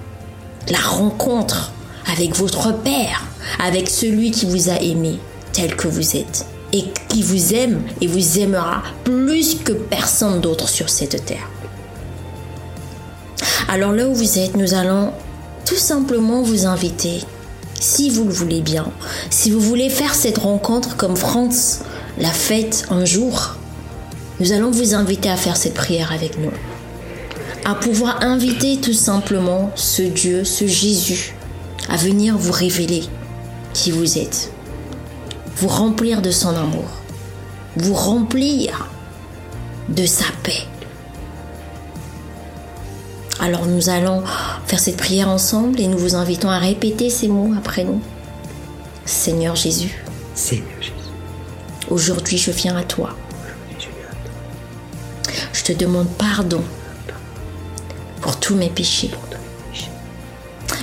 la 0.68 0.78
rencontre 0.78 1.72
avec 2.10 2.36
votre 2.36 2.72
Père, 2.72 3.24
avec 3.58 3.88
celui 3.88 4.30
qui 4.30 4.46
vous 4.46 4.70
a 4.70 4.80
aimé 4.80 5.18
tel 5.52 5.76
que 5.76 5.88
vous 5.88 6.16
êtes 6.16 6.46
et 6.72 6.84
qui 7.08 7.22
vous 7.22 7.54
aime 7.54 7.82
et 8.00 8.06
vous 8.06 8.38
aimera 8.38 8.82
plus 9.04 9.56
que 9.56 9.72
personne 9.72 10.40
d'autre 10.40 10.68
sur 10.68 10.88
cette 10.88 11.24
terre. 11.24 11.48
Alors 13.68 13.92
là 13.92 14.06
où 14.06 14.14
vous 14.14 14.38
êtes, 14.38 14.56
nous 14.56 14.74
allons 14.74 15.12
tout 15.64 15.76
simplement 15.76 16.42
vous 16.42 16.66
inviter 16.66 17.20
si 17.80 18.10
vous 18.10 18.24
le 18.24 18.32
voulez 18.32 18.62
bien, 18.62 18.86
si 19.30 19.50
vous 19.50 19.60
voulez 19.60 19.90
faire 19.90 20.14
cette 20.14 20.38
rencontre 20.38 20.96
comme 20.96 21.16
France 21.16 21.80
l'a 22.18 22.30
faite 22.30 22.86
un 22.90 23.04
jour, 23.04 23.56
nous 24.40 24.52
allons 24.52 24.70
vous 24.70 24.94
inviter 24.94 25.28
à 25.28 25.36
faire 25.36 25.56
cette 25.56 25.74
prière 25.74 26.12
avec 26.12 26.38
nous. 26.38 26.52
À 27.68 27.74
pouvoir 27.74 28.22
inviter 28.22 28.76
tout 28.76 28.92
simplement 28.92 29.72
ce 29.74 30.02
Dieu, 30.02 30.44
ce 30.44 30.68
Jésus, 30.68 31.34
à 31.88 31.96
venir 31.96 32.38
vous 32.38 32.52
révéler 32.52 33.02
qui 33.74 33.90
vous 33.90 34.18
êtes, 34.18 34.52
vous 35.56 35.66
remplir 35.66 36.22
de 36.22 36.30
son 36.30 36.50
amour, 36.50 36.88
vous 37.76 37.92
remplir 37.92 38.88
de 39.88 40.06
sa 40.06 40.26
paix. 40.44 40.62
Alors 43.40 43.66
nous 43.66 43.88
allons 43.88 44.22
faire 44.68 44.78
cette 44.78 44.96
prière 44.96 45.28
ensemble 45.28 45.80
et 45.80 45.88
nous 45.88 45.98
vous 45.98 46.14
invitons 46.14 46.50
à 46.50 46.58
répéter 46.58 47.10
ces 47.10 47.26
mots 47.26 47.52
après 47.58 47.82
nous. 47.82 48.00
Seigneur 49.06 49.56
Jésus, 49.56 50.04
Seigneur 50.36 50.68
Jésus, 50.80 50.92
aujourd'hui 51.90 52.38
je 52.38 52.52
viens 52.52 52.76
à 52.76 52.84
toi. 52.84 53.16
je 55.52 55.64
te 55.64 55.72
demande 55.72 56.06
pardon 56.16 56.62
mes 58.54 58.70
péchés. 58.70 59.10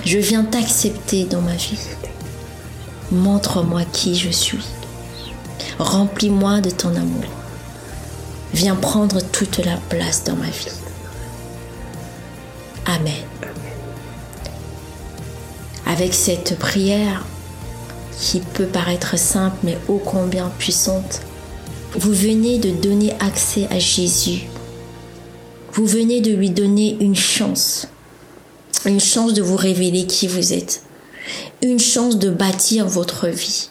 Je 0.06 0.18
viens 0.18 0.44
t'accepter 0.44 1.24
dans 1.24 1.42
ma 1.42 1.56
vie. 1.56 1.80
Montre-moi 3.12 3.84
qui 3.92 4.16
je 4.16 4.30
suis. 4.30 4.66
Remplis-moi 5.80 6.62
de 6.62 6.70
ton 6.70 6.90
amour. 6.90 7.24
Viens 8.54 8.76
prendre 8.76 9.22
toute 9.22 9.60
la 9.60 9.78
place 9.90 10.24
dans 10.24 10.36
ma 10.36 10.50
vie. 10.50 10.72
Amen. 12.86 13.14
Avec 15.86 16.14
cette 16.14 16.58
prière 16.60 17.26
qui 18.20 18.40
peut 18.40 18.66
paraître 18.66 19.18
simple 19.18 19.58
mais 19.64 19.78
ô 19.88 19.98
combien 19.98 20.50
puissante, 20.58 21.22
vous 21.96 22.14
venez 22.14 22.60
de 22.60 22.72
donner 22.72 23.14
accès 23.20 23.68
à 23.70 23.80
Jésus. 23.80 24.48
Vous 25.76 25.88
venez 25.88 26.22
de 26.22 26.32
lui 26.32 26.52
donner 26.52 26.98
une 27.00 27.16
chance. 27.16 27.88
Une 28.86 29.00
chance 29.00 29.34
de 29.34 29.42
vous 29.42 29.56
révéler 29.56 30.06
qui 30.06 30.28
vous 30.28 30.54
êtes. 30.54 30.84
Une 31.64 31.80
chance 31.80 32.20
de 32.20 32.30
bâtir 32.30 32.86
votre 32.86 33.28
vie. 33.28 33.70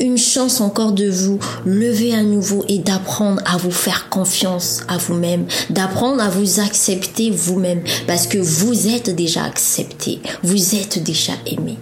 Une 0.00 0.18
chance 0.18 0.60
encore 0.60 0.92
de 0.92 1.08
vous 1.08 1.38
lever 1.64 2.14
à 2.14 2.22
nouveau 2.24 2.62
et 2.68 2.76
d'apprendre 2.76 3.40
à 3.46 3.56
vous 3.56 3.70
faire 3.70 4.10
confiance 4.10 4.82
à 4.86 4.98
vous-même, 4.98 5.46
d'apprendre 5.70 6.22
à 6.22 6.28
vous 6.28 6.60
accepter 6.60 7.30
vous-même, 7.30 7.80
parce 8.06 8.26
que 8.26 8.36
vous 8.36 8.88
êtes 8.88 9.08
déjà 9.08 9.44
accepté, 9.44 10.20
vous 10.42 10.74
êtes 10.74 11.02
déjà 11.02 11.32
aimé. 11.46 11.78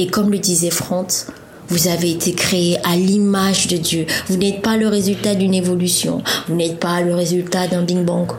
Et 0.00 0.08
comme 0.08 0.32
le 0.32 0.38
disait 0.38 0.70
Franz, 0.70 1.26
vous 1.68 1.86
avez 1.86 2.10
été 2.10 2.32
créé 2.32 2.78
à 2.82 2.96
l'image 2.96 3.68
de 3.68 3.76
Dieu. 3.76 4.06
Vous 4.28 4.36
n'êtes 4.36 4.60
pas 4.60 4.76
le 4.76 4.88
résultat 4.88 5.36
d'une 5.36 5.54
évolution, 5.54 6.20
vous 6.48 6.56
n'êtes 6.56 6.80
pas 6.80 7.00
le 7.00 7.14
résultat 7.14 7.68
d'un 7.68 7.82
Bing 7.82 8.04
Bang. 8.04 8.32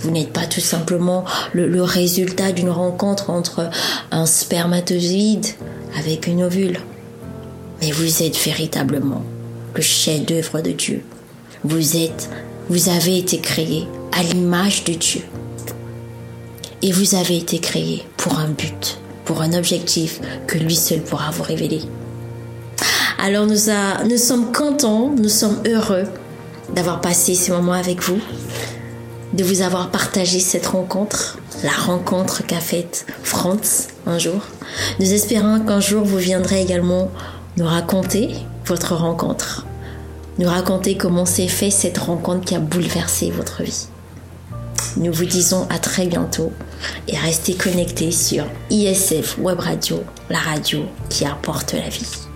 Vous 0.00 0.10
n'êtes 0.10 0.32
pas 0.32 0.46
tout 0.46 0.60
simplement 0.60 1.24
le, 1.52 1.82
résultat 1.82 2.52
d'une 2.52 2.70
rencontre 2.70 3.30
entre 3.30 3.70
un 4.10 4.26
spermatozoïde 4.26 5.46
avec 5.98 6.26
une 6.26 6.42
ovule. 6.42 6.80
Mais 7.80 7.90
vous 7.90 8.22
êtes 8.22 8.36
véritablement 8.36 9.22
le 9.74 9.82
chef-d'œuvre 9.82 10.60
de 10.60 10.70
Dieu. 10.70 11.02
Vous 11.64 11.96
êtes, 11.96 12.30
vous 12.68 12.88
avez 12.88 13.18
été 13.18 13.40
créé 13.40 13.86
à 14.18 14.22
l'image 14.22 14.84
de 14.84 14.94
Dieu. 14.94 15.22
Et 16.82 16.92
vous 16.92 17.14
avez 17.14 17.36
été 17.36 17.58
créé 17.58 18.02
pour 18.16 18.38
un 18.38 18.48
but, 18.48 18.98
pour 19.26 19.42
un 19.42 19.52
objectif 19.52 20.20
que 20.46 20.56
lui 20.56 20.76
seul 20.76 21.00
pourra 21.00 21.30
vous 21.30 21.42
révéler. 21.42 21.82
Alors 23.22 23.46
nous, 23.46 23.68
nous 24.08 24.16
sommes 24.16 24.50
contents, 24.50 25.10
nous 25.14 25.28
sommes 25.28 25.62
heureux 25.66 26.04
d'avoir 26.74 27.02
passé 27.02 27.34
ce 27.34 27.52
moment 27.52 27.74
avec 27.74 28.02
vous, 28.02 28.20
de 29.32 29.44
vous 29.44 29.62
avoir 29.62 29.90
partagé 29.90 30.40
cette 30.40 30.66
rencontre, 30.66 31.38
la 31.62 31.70
rencontre 31.70 32.44
qu'a 32.46 32.60
faite 32.60 33.06
Franz 33.22 33.88
un 34.06 34.18
jour. 34.18 34.42
Nous 34.98 35.12
espérons 35.12 35.60
qu'un 35.60 35.80
jour 35.80 36.04
vous 36.04 36.18
viendrez 36.18 36.60
également 36.62 37.10
nous 37.56 37.66
raconter 37.66 38.34
votre 38.66 38.94
rencontre, 38.94 39.66
nous 40.38 40.48
raconter 40.48 40.96
comment 40.96 41.26
s'est 41.26 41.48
fait 41.48 41.70
cette 41.70 41.98
rencontre 41.98 42.44
qui 42.44 42.54
a 42.54 42.60
bouleversé 42.60 43.30
votre 43.30 43.62
vie. 43.62 43.86
Nous 44.96 45.12
vous 45.12 45.24
disons 45.24 45.66
à 45.70 45.78
très 45.78 46.06
bientôt 46.06 46.52
et 47.06 47.16
restez 47.16 47.54
connectés 47.54 48.10
sur 48.10 48.44
ISF 48.70 49.38
Web 49.38 49.60
Radio, 49.60 50.02
la 50.28 50.38
radio 50.38 50.80
qui 51.08 51.24
apporte 51.24 51.74
la 51.74 51.88
vie. 51.88 52.29